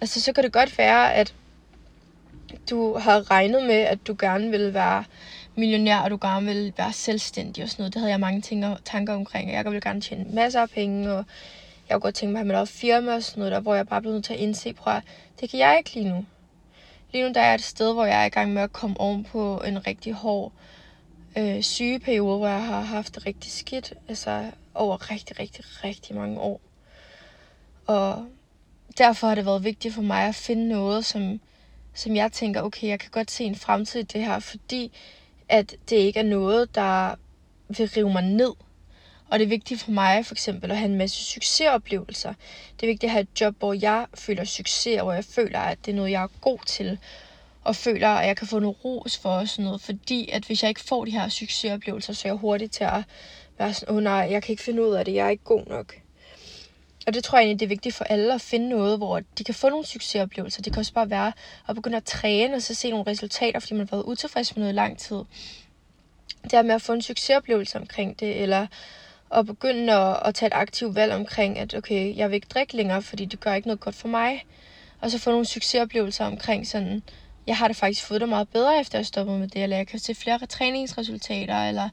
Altså, 0.00 0.20
så 0.20 0.32
kan 0.32 0.44
det 0.44 0.52
godt 0.52 0.78
være, 0.78 1.14
at 1.14 1.34
du 2.70 2.98
har 2.98 3.30
regnet 3.30 3.62
med, 3.62 3.80
at 3.80 4.06
du 4.06 4.16
gerne 4.18 4.50
vil 4.50 4.74
være 4.74 5.04
millionær, 5.54 5.98
og 5.98 6.10
du 6.10 6.18
gerne 6.22 6.46
vil 6.46 6.72
være 6.76 6.92
selvstændig 6.92 7.64
og 7.64 7.70
sådan 7.70 7.82
noget. 7.82 7.94
Det 7.94 8.00
havde 8.00 8.12
jeg 8.12 8.20
mange 8.20 8.40
ting 8.40 8.66
og 8.66 8.78
tanker 8.84 9.14
omkring. 9.14 9.52
Jeg 9.52 9.64
ville 9.64 9.80
gerne 9.80 10.00
tjene 10.00 10.24
masser 10.34 10.60
af 10.60 10.70
penge, 10.70 11.12
og 11.12 11.24
jeg 11.88 11.94
kunne 11.94 12.00
godt 12.00 12.14
tænke 12.14 12.32
mig 12.32 12.40
at 12.40 12.46
have 12.46 12.60
mit 12.60 12.68
firma 12.68 13.14
og 13.14 13.22
sådan 13.22 13.40
noget, 13.40 13.52
der, 13.52 13.60
hvor 13.60 13.74
jeg 13.74 13.88
bare 13.88 14.00
blev 14.00 14.12
nødt 14.12 14.24
til 14.24 14.34
at 14.34 14.40
indse, 14.40 14.72
prøv 14.72 14.94
at 14.94 15.02
det 15.40 15.50
kan 15.50 15.58
jeg 15.58 15.78
ikke 15.78 15.94
lige 15.94 16.08
nu. 16.08 16.24
Lige 17.12 17.28
nu 17.28 17.32
der 17.34 17.40
er 17.40 17.54
et 17.54 17.62
sted, 17.62 17.92
hvor 17.92 18.04
jeg 18.04 18.22
er 18.22 18.26
i 18.26 18.28
gang 18.28 18.52
med 18.52 18.62
at 18.62 18.72
komme 18.72 19.00
oven 19.00 19.24
på 19.24 19.62
en 19.66 19.86
rigtig 19.86 20.12
hård 20.12 20.52
øh, 21.38 21.62
sygeperiode, 21.62 22.38
hvor 22.38 22.48
jeg 22.48 22.62
har 22.62 22.80
haft 22.80 23.14
det 23.14 23.26
rigtig 23.26 23.52
skidt, 23.52 23.94
altså 24.08 24.50
over 24.74 25.10
rigtig, 25.10 25.38
rigtig, 25.38 25.64
rigtig 25.84 26.16
mange 26.16 26.40
år. 26.40 26.60
Og 27.86 28.26
derfor 28.98 29.26
har 29.26 29.34
det 29.34 29.46
været 29.46 29.64
vigtigt 29.64 29.94
for 29.94 30.02
mig 30.02 30.24
at 30.24 30.34
finde 30.34 30.68
noget, 30.68 31.04
som 31.04 31.40
som 31.94 32.16
jeg 32.16 32.32
tænker, 32.32 32.62
okay, 32.62 32.88
jeg 32.88 33.00
kan 33.00 33.10
godt 33.10 33.30
se 33.30 33.44
en 33.44 33.56
fremtid 33.56 34.00
i 34.00 34.02
det 34.02 34.24
her, 34.24 34.38
fordi 34.38 34.92
at 35.48 35.76
det 35.90 35.96
ikke 35.96 36.20
er 36.20 36.24
noget, 36.24 36.74
der 36.74 37.14
vil 37.68 37.88
rive 37.96 38.12
mig 38.12 38.22
ned. 38.22 38.52
Og 39.28 39.38
det 39.38 39.44
er 39.44 39.48
vigtigt 39.48 39.80
for 39.80 39.90
mig 39.90 40.26
for 40.26 40.34
eksempel 40.34 40.70
at 40.70 40.76
have 40.76 40.90
en 40.90 40.98
masse 40.98 41.24
succesoplevelser. 41.24 42.34
Det 42.76 42.82
er 42.82 42.90
vigtigt 42.90 43.04
at 43.04 43.10
have 43.10 43.22
et 43.22 43.40
job, 43.40 43.54
hvor 43.58 43.72
jeg 43.72 44.06
føler 44.14 44.44
succes, 44.44 44.98
og 44.98 45.04
hvor 45.04 45.12
jeg 45.12 45.24
føler, 45.24 45.58
at 45.58 45.78
det 45.86 45.92
er 45.92 45.96
noget, 45.96 46.10
jeg 46.10 46.22
er 46.22 46.28
god 46.40 46.58
til. 46.66 46.98
Og 47.64 47.76
føler, 47.76 48.08
at 48.08 48.26
jeg 48.26 48.36
kan 48.36 48.46
få 48.46 48.58
noget 48.58 48.84
ros 48.84 49.18
for 49.18 49.30
og 49.30 49.48
sådan 49.48 49.64
noget. 49.64 49.80
Fordi 49.80 50.30
at 50.32 50.44
hvis 50.44 50.62
jeg 50.62 50.68
ikke 50.68 50.80
får 50.80 51.04
de 51.04 51.10
her 51.10 51.28
succesoplevelser, 51.28 52.12
så 52.12 52.28
er 52.28 52.32
jeg 52.32 52.38
hurtigt 52.38 52.72
til 52.72 52.84
at 52.84 53.04
være 53.58 53.74
sådan, 53.74 53.92
åh 53.92 53.96
oh, 53.96 54.02
nej, 54.02 54.28
jeg 54.30 54.42
kan 54.42 54.52
ikke 54.52 54.62
finde 54.62 54.82
ud 54.82 54.94
af 54.94 55.04
det, 55.04 55.14
jeg 55.14 55.26
er 55.26 55.30
ikke 55.30 55.44
god 55.44 55.66
nok. 55.66 56.01
Og 57.06 57.14
det 57.14 57.24
tror 57.24 57.38
jeg 57.38 57.44
egentlig, 57.44 57.60
det 57.60 57.66
er 57.66 57.68
vigtigt 57.68 57.94
for 57.94 58.04
alle 58.04 58.34
at 58.34 58.40
finde 58.40 58.68
noget, 58.68 58.98
hvor 58.98 59.20
de 59.38 59.44
kan 59.44 59.54
få 59.54 59.68
nogle 59.68 59.86
succesoplevelser. 59.86 60.62
Det 60.62 60.72
kan 60.72 60.80
også 60.80 60.92
bare 60.92 61.10
være 61.10 61.32
at 61.68 61.74
begynde 61.74 61.96
at 61.96 62.04
træne 62.04 62.54
og 62.54 62.62
så 62.62 62.74
se 62.74 62.90
nogle 62.90 63.06
resultater, 63.06 63.60
fordi 63.60 63.74
man 63.74 63.88
har 63.88 63.96
været 63.96 64.04
utilfreds 64.04 64.56
med 64.56 64.60
noget 64.62 64.72
i 64.72 64.76
lang 64.76 64.98
tid. 64.98 65.16
Det 66.44 66.54
er 66.54 66.62
med 66.62 66.74
at 66.74 66.82
få 66.82 66.92
en 66.92 67.02
succesoplevelse 67.02 67.78
omkring 67.78 68.20
det, 68.20 68.42
eller 68.42 68.66
at 69.34 69.46
begynde 69.46 69.92
at, 69.92 70.16
at 70.24 70.34
tage 70.34 70.46
et 70.46 70.52
aktivt 70.52 70.94
valg 70.94 71.12
omkring, 71.12 71.58
at 71.58 71.74
okay, 71.74 72.16
jeg 72.16 72.30
vil 72.30 72.34
ikke 72.34 72.48
drikke 72.50 72.76
længere, 72.76 73.02
fordi 73.02 73.24
det 73.24 73.40
gør 73.40 73.54
ikke 73.54 73.68
noget 73.68 73.80
godt 73.80 73.94
for 73.94 74.08
mig. 74.08 74.44
Og 75.00 75.10
så 75.10 75.18
få 75.18 75.30
nogle 75.30 75.46
succesoplevelser 75.46 76.24
omkring 76.24 76.66
sådan, 76.66 77.02
jeg 77.46 77.56
har 77.56 77.68
det 77.68 77.76
faktisk 77.76 78.06
fået 78.06 78.20
det 78.20 78.28
meget 78.28 78.48
bedre, 78.48 78.80
efter 78.80 78.98
jeg 78.98 79.06
stoppet 79.06 79.40
med 79.40 79.48
det, 79.48 79.62
eller 79.62 79.76
jeg 79.76 79.86
kan 79.86 79.98
se 79.98 80.14
flere 80.14 80.46
træningsresultater, 80.46 81.68
eller 81.68 81.88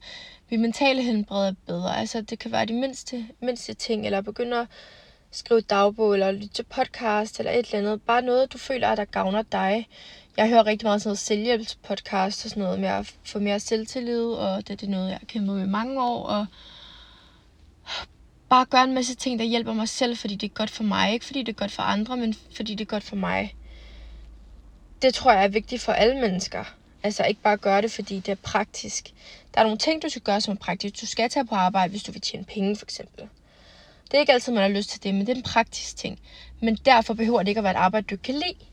mit 0.50 0.60
mentale 0.60 1.02
helbred 1.02 1.48
er 1.48 1.54
bedre. 1.66 1.98
Altså, 1.98 2.22
det 2.22 2.40
kan 2.40 2.52
være 2.52 2.66
de 2.66 2.74
mindste, 2.74 3.26
mindste 3.42 3.74
ting, 3.74 4.06
eller 4.06 4.22
begynde 4.22 4.60
at 4.60 4.68
skrive 5.32 5.62
dagbog, 5.62 6.14
eller 6.14 6.32
lytte 6.32 6.48
til 6.48 6.64
podcast, 6.64 7.40
eller 7.40 7.52
et 7.52 7.66
eller 7.66 7.78
andet. 7.78 8.02
Bare 8.02 8.22
noget, 8.22 8.54
du 8.54 8.58
føler, 8.58 8.88
at 8.88 8.98
der 8.98 9.06
gavner 9.06 9.42
dig. 9.42 9.88
Jeg 10.38 10.50
hører 10.50 10.66
rigtig 10.66 10.86
meget 10.86 11.02
sådan 11.02 11.10
noget 11.10 11.20
selvhjælpspodcast 11.20 12.46
og 12.46 12.50
sådan 12.50 12.64
noget 12.64 12.80
med 12.80 12.90
at 12.90 13.14
få 13.26 13.40
mere 13.40 13.60
selvtillid, 13.60 14.26
og 14.26 14.68
det, 14.68 14.82
det 14.82 14.88
er 14.88 14.92
noget, 14.92 15.10
jeg 15.10 15.18
har 15.18 15.26
kæmpet 15.26 15.56
med 15.56 15.64
i 15.64 15.70
mange 15.70 16.04
år, 16.04 16.24
og 16.24 16.46
bare 18.50 18.66
gøre 18.66 18.84
en 18.84 18.94
masse 18.94 19.16
ting, 19.16 19.40
der 19.40 19.46
hjælper 19.46 19.74
mig 19.74 19.90
selv, 19.90 20.18
fordi 20.18 20.36
det 20.36 20.50
er 20.50 20.54
godt 20.54 20.70
for 20.70 20.84
mig. 20.84 21.14
Ikke 21.14 21.26
fordi 21.26 21.40
det 21.40 21.50
er 21.50 21.60
godt 21.60 21.72
for 21.72 21.84
andre, 21.84 22.18
men 22.18 22.34
fordi 22.56 22.76
det 22.76 22.82
er 22.82 22.90
godt 22.90 23.04
for 23.04 23.16
mig. 23.16 23.56
Det 25.02 25.14
tror 25.14 25.32
jeg 25.32 25.44
er 25.44 25.48
vigtigt 25.48 25.82
for 25.82 25.92
alle 25.92 26.22
mennesker. 26.22 26.64
Altså 27.04 27.24
ikke 27.24 27.42
bare 27.42 27.58
gøre 27.58 27.82
det, 27.82 27.92
fordi 27.92 28.16
det 28.16 28.32
er 28.32 28.36
praktisk. 28.36 29.14
Der 29.54 29.60
er 29.60 29.64
nogle 29.64 29.78
ting, 29.78 30.02
du 30.02 30.10
skal 30.10 30.22
gøre, 30.22 30.42
som 30.42 30.52
er 30.52 30.58
praktisk. 30.58 31.02
Du 31.02 31.06
skal 31.06 31.30
tage 31.30 31.46
på 31.46 31.56
arbejde, 31.56 31.92
hvis 31.92 32.04
du 32.04 32.12
vil 32.12 32.22
tjene 32.22 32.46
penge, 32.46 32.76
for 32.76 32.86
eksempel. 32.86 33.30
Det 34.12 34.18
er 34.18 34.20
ikke 34.20 34.34
altid, 34.34 34.54
man 34.54 34.62
har 34.62 34.70
lyst 34.70 34.90
til 34.90 35.04
det, 35.04 35.14
men 35.14 35.22
det 35.28 35.30
er 35.30 35.36
en 35.36 35.44
praktisk 35.44 35.98
ting. 35.98 36.20
Men 36.62 36.76
derfor 36.86 37.14
behøver 37.14 37.40
det 37.40 37.48
ikke 37.48 37.60
at 37.60 37.64
være 37.64 37.74
et 37.74 37.78
arbejde, 37.78 38.08
du 38.16 38.18
kan 38.18 38.36
lide 38.36 38.70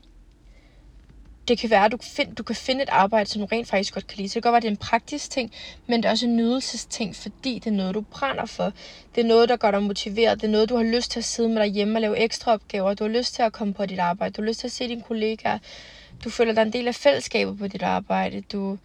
det 1.47 1.57
kan 1.59 1.69
være, 1.69 1.85
at 1.85 1.91
du, 1.91 1.97
find, 2.01 2.35
du 2.35 2.43
kan 2.43 2.55
finde 2.55 2.83
et 2.83 2.89
arbejde, 2.89 3.29
som 3.29 3.41
du 3.41 3.47
rent 3.51 3.67
faktisk 3.67 3.93
godt 3.93 4.07
kan 4.07 4.17
lide. 4.17 4.29
Så 4.29 4.33
det 4.33 4.43
kan 4.43 4.51
godt 4.51 4.53
være, 4.53 4.57
at 4.57 4.63
det 4.63 4.67
er 4.67 4.71
en 4.71 4.77
praktisk 4.77 5.31
ting, 5.31 5.51
men 5.87 6.03
det 6.03 6.07
er 6.07 6.11
også 6.11 6.25
en 6.25 6.35
nydelsesting, 6.35 7.15
fordi 7.15 7.59
det 7.59 7.67
er 7.67 7.75
noget, 7.75 7.95
du 7.95 8.01
brænder 8.01 8.45
for. 8.45 8.73
Det 9.15 9.21
er 9.21 9.27
noget, 9.27 9.49
der 9.49 9.55
gør 9.55 9.71
dig 9.71 9.83
motiveret. 9.83 10.41
Det 10.41 10.47
er 10.47 10.51
noget, 10.51 10.69
du 10.69 10.75
har 10.75 10.83
lyst 10.83 11.11
til 11.11 11.19
at 11.19 11.25
sidde 11.25 11.49
med 11.49 11.61
dig 11.61 11.71
hjemme 11.71 11.97
og 11.97 12.01
lave 12.01 12.17
ekstra 12.17 12.53
opgaver. 12.53 12.93
Du 12.93 13.03
har 13.03 13.11
lyst 13.11 13.33
til 13.35 13.41
at 13.41 13.53
komme 13.53 13.73
på 13.73 13.85
dit 13.85 13.99
arbejde. 13.99 14.33
Du 14.33 14.41
har 14.41 14.47
lyst 14.47 14.59
til 14.59 14.67
at 14.67 14.71
se 14.71 14.87
dine 14.87 15.01
kollegaer. 15.01 15.57
Du 16.23 16.29
føler 16.29 16.53
dig 16.53 16.61
en 16.61 16.73
del 16.73 16.87
af 16.87 16.95
fællesskabet 16.95 17.57
på 17.57 17.67
dit 17.67 17.83
arbejde. 17.83 18.41
Du, 18.41 18.77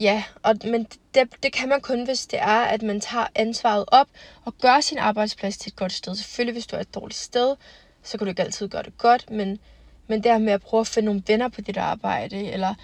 ja, 0.00 0.24
og, 0.42 0.56
men 0.64 0.86
det, 1.14 1.28
det 1.42 1.52
kan 1.52 1.68
man 1.68 1.80
kun, 1.80 2.04
hvis 2.04 2.26
det 2.26 2.38
er, 2.38 2.62
at 2.62 2.82
man 2.82 3.00
tager 3.00 3.26
ansvaret 3.34 3.84
op 3.86 4.06
og 4.44 4.54
gør 4.58 4.80
sin 4.80 4.98
arbejdsplads 4.98 5.58
til 5.58 5.70
et 5.70 5.76
godt 5.76 5.92
sted. 5.92 6.14
Selvfølgelig, 6.14 6.52
hvis 6.52 6.66
du 6.66 6.76
er 6.76 6.80
et 6.80 6.94
dårligt 6.94 7.18
sted, 7.18 7.56
så 8.02 8.18
kan 8.18 8.24
du 8.24 8.28
ikke 8.28 8.42
altid 8.42 8.68
gøre 8.68 8.82
det 8.82 8.98
godt, 8.98 9.30
men 9.30 9.58
men 10.06 10.24
det 10.24 10.40
med 10.40 10.52
at 10.52 10.62
prøve 10.62 10.80
at 10.80 10.86
finde 10.86 11.06
nogle 11.06 11.22
venner 11.26 11.48
på 11.48 11.60
dit 11.60 11.76
arbejde, 11.76 12.52
eller 12.52 12.74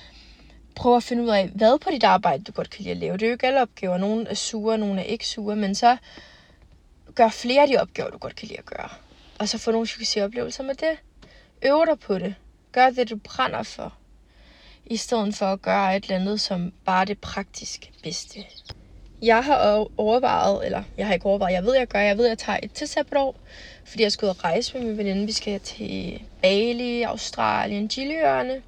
prøve 0.77 0.97
at 0.97 1.03
finde 1.03 1.23
ud 1.23 1.29
af, 1.29 1.49
hvad 1.49 1.79
på 1.79 1.91
dit 1.91 2.05
arbejde, 2.05 2.45
du 2.45 2.53
godt 2.53 2.71
kan 2.71 2.83
lide 2.83 2.91
at 2.91 2.97
lave. 2.97 3.13
Det 3.13 3.23
er 3.23 3.27
jo 3.27 3.33
ikke 3.33 3.47
alle 3.47 3.63
opgaver. 3.63 3.99
Nogle 3.99 4.29
er 4.29 4.35
sure, 4.35 4.79
nogle 4.79 5.01
er 5.01 5.05
ikke 5.05 5.27
sure, 5.27 5.57
men 5.57 5.75
så 5.75 5.97
gør 7.15 7.29
flere 7.29 7.63
af 7.63 7.69
de 7.69 7.77
opgaver, 7.77 8.11
du 8.11 8.19
godt 8.19 8.37
kan 8.37 8.49
lide 8.49 8.59
at 8.59 8.67
gøre. 8.67 8.89
Og 9.39 9.49
så 9.49 9.59
få 9.59 9.71
nogle 9.71 9.87
succesoplevelser 9.87 10.63
med 10.63 10.75
det. 10.75 10.99
Øv 11.63 11.87
dig 11.87 11.99
på 11.99 12.19
det. 12.19 12.35
Gør 12.73 12.91
det, 12.91 13.11
du 13.11 13.17
brænder 13.17 13.63
for. 13.63 13.95
I 14.91 14.97
stedet 14.97 15.35
for 15.35 15.47
at 15.47 15.63
gøre 15.63 15.97
et 15.97 16.05
eller 16.05 16.17
andet, 16.17 16.41
som 16.41 16.73
bare 16.85 17.05
det 17.05 17.19
praktisk 17.19 17.91
bedste. 18.03 18.45
Jeg 19.23 19.45
har 19.45 19.87
overvejet, 19.97 20.67
eller 20.67 20.83
jeg 20.97 21.07
har 21.07 21.15
ikke 21.15 21.27
overvejet, 21.27 21.55
jeg 21.55 21.65
ved, 21.65 21.77
jeg 21.77 21.87
gør, 21.87 21.99
jeg 21.99 22.19
ved, 22.19 22.27
jeg 22.27 22.39
tager 22.39 22.59
et 22.63 22.73
til 22.73 22.89
sabbatår, 22.89 23.37
fordi 23.85 24.03
jeg 24.03 24.13
skal 24.13 24.27
ud 24.27 24.31
og 24.31 24.45
rejse 24.45 24.79
med 24.79 24.87
min 24.87 24.99
veninde. 24.99 25.27
Vi 25.27 25.33
skal 25.33 25.61
til 25.61 26.23
Bali, 26.43 27.03
Australien, 27.03 27.91
Chiliøerne 27.91 28.63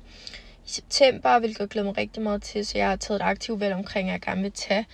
i 0.67 0.69
september, 0.69 1.39
hvilket 1.39 1.61
jeg 1.61 1.69
glæder 1.69 1.87
mig 1.87 1.97
rigtig 1.97 2.23
meget 2.23 2.43
til, 2.43 2.67
så 2.67 2.79
jeg 2.79 2.89
har 2.89 2.97
taget 2.97 3.21
et 3.21 3.25
aktivt 3.25 3.61
valg 3.61 3.75
omkring, 3.75 4.09
at 4.09 4.13
jeg 4.13 4.21
gerne 4.21 4.43
vil 4.43 4.53
tage 4.53 4.87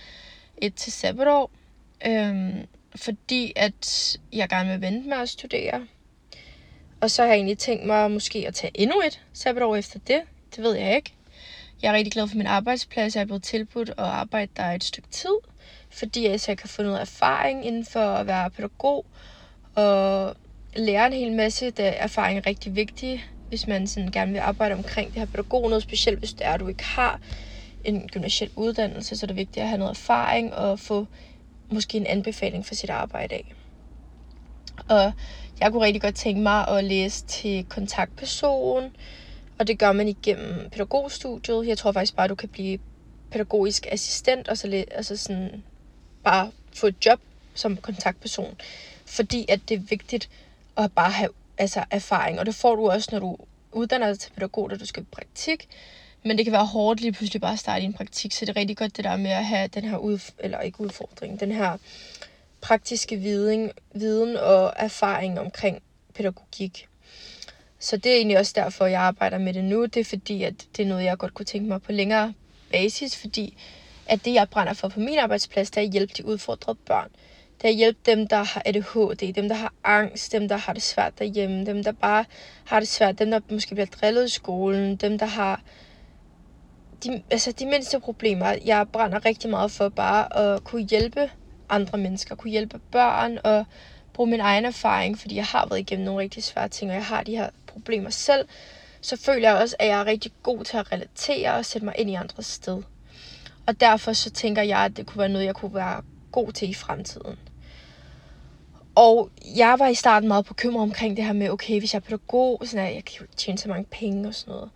et 0.57 0.75
til 0.75 0.91
sabbatår, 0.91 1.51
øhm, 2.07 2.67
fordi 2.95 3.53
at 3.55 4.17
jeg 4.33 4.49
gerne 4.49 4.69
vil 4.69 4.81
vente 4.81 5.09
med 5.09 5.17
at 5.17 5.29
studere. 5.29 5.87
Og 7.01 7.11
så 7.11 7.21
har 7.21 7.29
jeg 7.29 7.35
egentlig 7.35 7.57
tænkt 7.57 7.85
mig 7.85 8.11
måske 8.11 8.47
at 8.47 8.55
tage 8.55 8.71
endnu 8.75 9.01
et 9.01 9.21
sabbatår 9.33 9.75
efter 9.75 9.99
det. 10.07 10.21
Det 10.55 10.63
ved 10.63 10.75
jeg 10.75 10.95
ikke. 10.95 11.16
Jeg 11.81 11.89
er 11.89 11.93
rigtig 11.93 12.13
glad 12.13 12.27
for 12.27 12.37
min 12.37 12.47
arbejdsplads. 12.47 13.15
Jeg 13.15 13.21
er 13.21 13.25
blevet 13.25 13.43
tilbudt 13.43 13.89
at 13.89 13.95
arbejde 13.97 14.51
der 14.57 14.63
et 14.63 14.83
stykke 14.83 15.09
tid, 15.09 15.37
fordi 15.91 16.27
jeg 16.27 16.41
så 16.41 16.55
kan 16.55 16.69
få 16.69 16.83
noget 16.83 17.01
erfaring 17.01 17.65
inden 17.65 17.85
for 17.85 17.99
at 17.99 18.27
være 18.27 18.51
pædagog 18.51 19.05
og 19.75 20.35
lære 20.75 21.07
en 21.07 21.13
hel 21.13 21.31
masse. 21.31 21.71
Der 21.71 21.83
erfaring 21.89 22.37
er 22.37 22.45
rigtig 22.47 22.75
vigtig, 22.75 23.25
hvis 23.49 23.67
man 23.67 23.87
sådan 23.87 24.11
gerne 24.11 24.31
vil 24.31 24.39
arbejde 24.39 24.75
omkring 24.75 25.13
det 25.13 25.19
her 25.19 25.25
pædagog. 25.25 25.69
Noget 25.69 25.83
specielt, 25.83 26.19
hvis 26.19 26.33
det 26.33 26.45
er, 26.45 26.53
at 26.53 26.59
du 26.59 26.67
ikke 26.67 26.83
har 26.83 27.19
en 27.83 28.07
gymnasiel 28.09 28.51
uddannelse, 28.55 29.17
så 29.17 29.25
er 29.25 29.27
det 29.27 29.35
vigtigt 29.35 29.63
at 29.63 29.67
have 29.69 29.77
noget 29.79 29.91
erfaring 29.91 30.53
og 30.53 30.79
få 30.79 31.07
måske 31.71 31.97
en 31.97 32.05
anbefaling 32.05 32.65
for 32.65 32.75
sit 32.75 32.89
arbejde 32.89 33.35
af. 33.35 33.53
Og 34.89 35.13
jeg 35.59 35.71
kunne 35.71 35.85
rigtig 35.85 36.01
godt 36.01 36.15
tænke 36.15 36.41
mig 36.41 36.67
at 36.67 36.83
læse 36.83 37.25
til 37.25 37.65
kontaktperson, 37.65 38.91
og 39.59 39.67
det 39.67 39.79
gør 39.79 39.91
man 39.91 40.07
igennem 40.07 40.69
pædagogstudiet. 40.69 41.67
Jeg 41.67 41.77
tror 41.77 41.91
faktisk 41.91 42.15
bare, 42.15 42.23
at 42.23 42.29
du 42.29 42.35
kan 42.35 42.49
blive 42.49 42.79
pædagogisk 43.31 43.87
assistent, 43.91 44.47
og 44.47 44.57
så 44.57 44.85
altså 44.91 45.17
sådan 45.17 45.63
bare 46.23 46.51
få 46.75 46.87
et 46.87 47.05
job 47.05 47.19
som 47.53 47.77
kontaktperson. 47.77 48.55
Fordi 49.05 49.45
at 49.49 49.59
det 49.69 49.75
er 49.75 49.81
vigtigt 49.89 50.29
at 50.77 50.91
bare 50.91 51.11
have 51.11 51.29
altså, 51.57 51.83
erfaring. 51.91 52.39
Og 52.39 52.45
det 52.45 52.55
får 52.55 52.75
du 52.75 52.89
også, 52.89 53.09
når 53.11 53.19
du 53.19 53.37
uddanner 53.71 54.07
dig 54.07 54.19
til 54.19 54.31
pædagog, 54.31 54.69
da 54.69 54.77
du 54.77 54.85
skal 54.85 55.03
i 55.03 55.05
praktik. 55.11 55.67
Men 56.23 56.37
det 56.37 56.45
kan 56.45 56.53
være 56.53 56.65
hårdt 56.65 57.01
lige 57.01 57.11
pludselig 57.11 57.41
bare 57.41 57.53
at 57.53 57.59
starte 57.59 57.81
i 57.81 57.85
en 57.85 57.93
praktik, 57.93 58.31
så 58.31 58.45
det 58.45 58.57
er 58.57 58.59
rigtig 58.59 58.77
godt 58.77 58.97
det 58.97 59.05
der 59.05 59.15
med 59.15 59.31
at 59.31 59.45
have 59.45 59.67
den 59.67 59.83
her 59.83 59.97
ud, 59.97 60.19
eller 60.39 60.59
ikke 60.59 60.81
udfordring, 60.81 61.39
den 61.39 61.51
her 61.51 61.77
praktiske 62.61 63.17
viden, 63.17 63.71
viden 63.95 64.37
og 64.37 64.73
erfaring 64.75 65.39
omkring 65.39 65.81
pædagogik. 66.15 66.87
Så 67.79 67.97
det 67.97 68.11
er 68.11 68.15
egentlig 68.15 68.39
også 68.39 68.53
derfor, 68.55 68.85
jeg 68.85 69.01
arbejder 69.01 69.37
med 69.37 69.53
det 69.53 69.63
nu. 69.65 69.85
Det 69.85 69.97
er 69.97 70.03
fordi, 70.03 70.43
at 70.43 70.53
det 70.77 70.83
er 70.83 70.87
noget, 70.87 71.03
jeg 71.03 71.17
godt 71.17 71.33
kunne 71.33 71.45
tænke 71.45 71.67
mig 71.67 71.81
på 71.81 71.91
længere 71.91 72.33
basis, 72.71 73.15
fordi 73.15 73.57
at 74.07 74.25
det, 74.25 74.33
jeg 74.33 74.49
brænder 74.49 74.73
for 74.73 74.87
på 74.87 74.99
min 74.99 75.17
arbejdsplads, 75.17 75.71
det 75.71 75.81
er 75.81 75.85
at 75.85 75.91
hjælpe 75.91 76.13
de 76.17 76.25
udfordrede 76.25 76.77
børn. 76.85 77.09
Det 77.57 77.65
er 77.65 77.69
at 77.69 77.75
hjælpe 77.75 77.99
dem, 78.05 78.27
der 78.27 78.43
har 78.43 78.61
ADHD, 78.65 79.33
dem, 79.33 79.49
der 79.49 79.55
har 79.55 79.73
angst, 79.83 80.31
dem, 80.31 80.47
der 80.47 80.57
har 80.57 80.73
det 80.73 80.81
svært 80.81 81.19
derhjemme, 81.19 81.65
dem, 81.65 81.83
der 81.83 81.91
bare 81.91 82.25
har 82.65 82.79
det 82.79 82.89
svært, 82.89 83.19
dem, 83.19 83.31
der 83.31 83.39
måske 83.51 83.75
bliver 83.75 83.85
drillet 83.85 84.25
i 84.25 84.29
skolen, 84.29 84.95
dem, 84.95 85.17
der 85.17 85.25
har 85.25 85.61
de, 87.03 87.23
altså 87.31 87.51
de 87.51 87.65
mindste 87.65 87.99
problemer. 87.99 88.55
Jeg 88.65 88.87
brænder 88.93 89.25
rigtig 89.25 89.49
meget 89.49 89.71
for 89.71 89.89
bare 89.89 90.37
at 90.37 90.63
kunne 90.63 90.81
hjælpe 90.81 91.31
andre 91.69 91.97
mennesker, 91.97 92.35
kunne 92.35 92.51
hjælpe 92.51 92.79
børn 92.91 93.39
og 93.43 93.65
bruge 94.13 94.29
min 94.29 94.39
egen 94.39 94.65
erfaring, 94.65 95.19
fordi 95.19 95.35
jeg 95.35 95.45
har 95.45 95.67
været 95.69 95.79
igennem 95.79 96.05
nogle 96.05 96.21
rigtig 96.21 96.43
svære 96.43 96.69
ting, 96.69 96.91
og 96.91 96.95
jeg 96.95 97.05
har 97.05 97.23
de 97.23 97.37
her 97.37 97.49
problemer 97.77 98.09
selv, 98.09 98.47
så 99.01 99.17
føler 99.17 99.49
jeg 99.49 99.57
også, 99.61 99.75
at 99.79 99.87
jeg 99.87 99.99
er 99.99 100.05
rigtig 100.05 100.31
god 100.43 100.63
til 100.63 100.77
at 100.77 100.91
relatere 100.91 101.55
og 101.55 101.65
sætte 101.65 101.85
mig 101.85 101.95
ind 101.97 102.09
i 102.09 102.13
andres 102.13 102.45
sted. 102.45 102.83
Og 103.67 103.79
derfor 103.79 104.13
så 104.13 104.29
tænker 104.29 104.61
jeg, 104.61 104.79
at 104.79 104.97
det 104.97 105.05
kunne 105.05 105.19
være 105.19 105.29
noget, 105.29 105.45
jeg 105.45 105.55
kunne 105.55 105.75
være 105.75 106.01
god 106.31 106.51
til 106.51 106.69
i 106.69 106.73
fremtiden. 106.73 107.39
Og 108.95 109.29
jeg 109.55 109.75
var 109.79 109.87
i 109.87 109.95
starten 109.95 110.27
meget 110.27 110.45
bekymret 110.45 110.83
omkring 110.83 111.17
det 111.17 111.25
her 111.25 111.33
med, 111.33 111.49
okay, 111.49 111.79
hvis 111.79 111.93
jeg 111.93 111.99
er 111.99 112.03
pædagog, 112.03 112.61
sådan 112.65 112.85
at 112.85 112.95
jeg 112.95 113.05
kan 113.05 113.27
tjene 113.35 113.57
så 113.57 113.69
mange 113.69 113.85
penge 113.91 114.27
og 114.27 114.35
sådan 114.35 114.51
noget. 114.51 114.69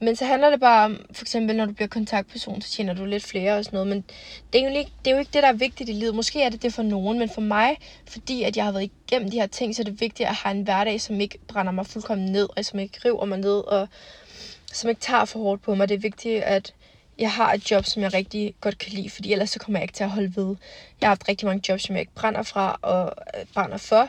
Men 0.00 0.16
så 0.16 0.24
handler 0.24 0.50
det 0.50 0.60
bare 0.60 0.84
om, 0.84 1.06
for 1.12 1.24
eksempel 1.24 1.56
når 1.56 1.66
du 1.66 1.72
bliver 1.72 1.88
kontaktperson, 1.88 2.62
så 2.62 2.70
tjener 2.70 2.94
du 2.94 3.04
lidt 3.04 3.24
flere 3.24 3.56
og 3.56 3.64
sådan 3.64 3.76
noget. 3.76 3.88
Men 3.88 4.04
det 4.52 4.60
er, 4.60 4.70
jo 4.70 4.78
ikke, 4.78 4.92
det 5.04 5.10
er 5.10 5.14
jo 5.14 5.18
ikke 5.18 5.30
det, 5.32 5.42
der 5.42 5.48
er 5.48 5.52
vigtigt 5.52 5.90
i 5.90 5.92
livet. 5.92 6.14
Måske 6.14 6.42
er 6.42 6.48
det 6.48 6.62
det 6.62 6.74
for 6.74 6.82
nogen, 6.82 7.18
men 7.18 7.28
for 7.28 7.40
mig, 7.40 7.76
fordi 8.06 8.42
at 8.42 8.56
jeg 8.56 8.64
har 8.64 8.72
været 8.72 8.90
igennem 9.06 9.30
de 9.30 9.40
her 9.40 9.46
ting, 9.46 9.76
så 9.76 9.82
er 9.82 9.84
det 9.84 10.00
vigtigt 10.00 10.28
at 10.28 10.34
have 10.34 10.54
en 10.54 10.62
hverdag, 10.62 11.00
som 11.00 11.20
ikke 11.20 11.38
brænder 11.48 11.72
mig 11.72 11.86
fuldkommen 11.86 12.32
ned, 12.32 12.48
og 12.56 12.64
som 12.64 12.78
ikke 12.78 13.00
river 13.04 13.24
mig 13.24 13.38
ned, 13.38 13.58
og 13.58 13.88
som 14.72 14.90
ikke 14.90 15.00
tager 15.00 15.24
for 15.24 15.38
hårdt 15.38 15.62
på 15.62 15.74
mig. 15.74 15.88
Det 15.88 15.94
er 15.94 15.98
vigtigt, 15.98 16.42
at 16.42 16.74
jeg 17.18 17.32
har 17.32 17.52
et 17.52 17.70
job, 17.70 17.84
som 17.84 18.02
jeg 18.02 18.14
rigtig 18.14 18.54
godt 18.60 18.78
kan 18.78 18.92
lide, 18.92 19.10
fordi 19.10 19.32
ellers 19.32 19.50
så 19.50 19.58
kommer 19.58 19.78
jeg 19.78 19.84
ikke 19.84 19.94
til 19.94 20.04
at 20.04 20.10
holde 20.10 20.36
ved. 20.36 20.56
Jeg 21.00 21.08
har 21.08 21.10
haft 21.10 21.28
rigtig 21.28 21.46
mange 21.46 21.62
jobs, 21.68 21.82
som 21.82 21.94
jeg 21.94 22.00
ikke 22.00 22.14
brænder 22.14 22.42
fra 22.42 22.78
og 22.82 23.12
øh, 23.38 23.46
brænder 23.54 23.76
for. 23.76 24.08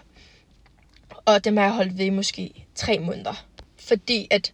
Og 1.26 1.44
dem 1.44 1.58
har 1.58 1.64
jeg 1.64 1.74
holdt 1.74 1.98
ved 1.98 2.06
i 2.06 2.10
måske 2.10 2.66
tre 2.76 3.00
måneder. 3.00 3.46
Fordi 3.78 4.28
at 4.32 4.54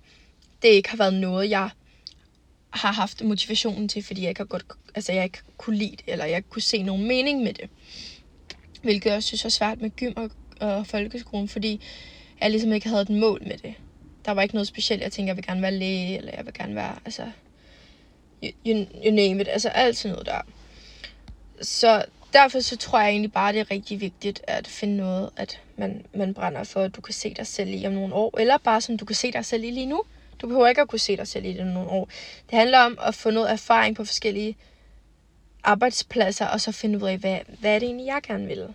det 0.66 0.74
ikke 0.74 0.90
har 0.90 0.98
været 0.98 1.14
noget, 1.14 1.50
jeg 1.50 1.70
har 2.70 2.92
haft 2.92 3.24
motivationen 3.24 3.88
til, 3.88 4.04
fordi 4.04 4.22
jeg 4.22 4.30
ikke 4.30 4.40
har 4.40 4.46
godt, 4.46 4.66
altså 4.96 5.14
jeg 5.14 5.24
ikke 5.24 5.40
kunne 5.58 5.78
lide 5.78 5.92
det, 5.92 6.04
eller 6.08 6.26
jeg 6.26 6.50
kunne 6.50 6.62
se 6.62 6.84
nogen 6.84 7.08
mening 7.08 7.44
med 7.44 7.54
det. 7.54 7.70
Hvilket 8.82 9.10
jeg 9.10 9.18
også 9.18 9.28
synes 9.28 9.44
var 9.44 9.50
svært 9.50 9.82
med 9.82 9.90
gym 9.90 10.14
og, 10.16 10.32
og 10.60 10.88
folkeskolen, 10.88 11.48
fordi 11.48 11.82
jeg 12.42 12.52
ligesom 12.52 12.74
ikke 12.74 12.90
havde 12.90 13.02
et 13.02 13.10
mål 13.10 13.42
med 13.48 13.58
det. 13.58 13.74
Der 14.26 14.32
var 14.32 14.42
ikke 14.42 14.56
noget 14.56 14.68
specielt. 14.68 15.02
Jeg 15.02 15.12
tænkte, 15.12 15.30
jeg 15.30 15.36
vil 15.36 15.46
gerne 15.46 15.62
være 15.62 15.72
læge, 15.72 16.18
eller 16.18 16.32
jeg 16.38 16.46
vil 16.46 16.54
gerne 16.54 16.76
være, 16.76 16.96
altså, 17.06 17.32
you, 18.44 18.86
you, 19.06 19.12
name 19.12 19.42
it. 19.42 19.48
Altså 19.48 19.70
alt 19.70 20.06
noget 20.06 20.26
der. 20.26 20.42
Så 21.62 22.06
derfor 22.34 22.60
så 22.60 22.78
tror 22.78 23.00
jeg 23.00 23.10
egentlig 23.10 23.32
bare, 23.32 23.54
det 23.54 23.60
er 23.60 23.72
rigtig 23.72 24.02
vigtigt 24.02 24.42
at 24.48 24.68
finde 24.68 24.98
noget, 24.98 25.30
at 25.38 25.62
man, 25.78 26.06
man 26.14 26.34
brænder 26.34 26.64
for, 26.64 26.82
at 26.82 26.96
du 26.96 27.02
kan 27.02 27.14
se 27.14 27.34
dig 27.34 27.48
selv 27.48 27.70
i 27.70 27.86
om 27.86 27.94
nogle 27.94 28.14
år, 28.14 28.40
eller 28.40 28.58
bare 28.58 28.82
som 28.82 28.98
du 28.98 29.06
kan 29.06 29.16
se 29.16 29.32
dig 29.32 29.46
selv 29.46 29.64
i 29.64 29.72
lige 29.72 29.86
nu. 29.86 30.04
Du 30.42 30.48
behøver 30.48 30.68
ikke 30.68 30.82
at 30.82 30.88
kunne 30.88 31.00
se 31.00 31.18
dig 31.18 31.28
selv 31.28 31.46
i 31.46 31.54
det 31.54 31.68
nogle 31.68 31.90
år. 31.90 32.10
Det 32.50 32.60
handler 32.60 32.80
om 32.80 32.98
at 33.02 33.16
få 33.16 33.30
noget 33.30 33.52
erfaring 33.52 33.96
på 33.96 34.06
forskellige 34.06 34.58
arbejdspladser, 35.64 36.46
og 36.46 36.62
så 36.62 36.72
finde 36.72 36.98
ud 36.98 37.10
af, 37.10 37.18
hvad, 37.18 37.40
hvad 37.60 37.76
er 37.76 37.80
det 37.80 37.86
egentlig, 37.86 38.06
jeg 38.06 38.22
gerne 38.28 38.48
vil. 38.48 38.68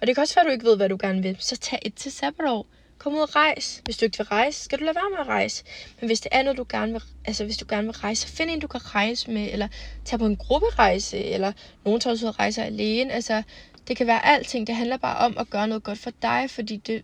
Og 0.00 0.06
det 0.06 0.14
kan 0.14 0.22
også 0.22 0.34
være, 0.34 0.44
at 0.44 0.46
du 0.46 0.52
ikke 0.52 0.64
ved, 0.64 0.76
hvad 0.76 0.88
du 0.88 0.98
gerne 1.00 1.22
vil. 1.22 1.36
Så 1.40 1.56
tag 1.56 1.78
et 1.82 1.94
til 1.94 2.12
sabbatår. 2.12 2.66
kom 2.98 3.14
ud 3.14 3.20
og 3.20 3.36
rejse. 3.36 3.82
Hvis 3.84 3.96
du 3.96 4.04
ikke 4.04 4.18
vil 4.18 4.26
rejse, 4.26 4.64
skal 4.64 4.78
du 4.78 4.84
lade 4.84 4.94
være 4.94 5.10
med 5.10 5.18
at 5.18 5.26
rejse. 5.26 5.64
Men 6.00 6.08
hvis 6.08 6.20
det 6.20 6.28
er 6.32 6.42
noget, 6.42 6.58
du 6.58 6.66
gerne 6.68 6.92
vil, 6.92 7.02
altså 7.24 7.44
hvis 7.44 7.56
du 7.56 7.66
gerne 7.68 7.86
vil 7.86 7.92
rejse, 7.96 8.22
så 8.22 8.28
find 8.36 8.50
en, 8.50 8.60
du 8.60 8.66
kan 8.66 8.94
rejse 8.94 9.30
med, 9.30 9.48
eller 9.52 9.68
tag 10.04 10.18
på 10.18 10.26
en 10.26 10.36
grupperejse, 10.36 11.18
eller 11.18 11.52
nogen 11.84 12.00
tager 12.00 12.14
ud 12.14 12.22
og 12.22 12.38
rejser 12.38 12.64
alene. 12.64 13.12
Altså, 13.12 13.42
det 13.88 13.96
kan 13.96 14.06
være 14.06 14.26
alting. 14.26 14.66
Det 14.66 14.74
handler 14.74 14.96
bare 14.96 15.16
om 15.16 15.38
at 15.38 15.50
gøre 15.50 15.68
noget 15.68 15.82
godt 15.82 15.98
for 15.98 16.10
dig, 16.22 16.50
fordi 16.50 16.76
det, 16.76 17.02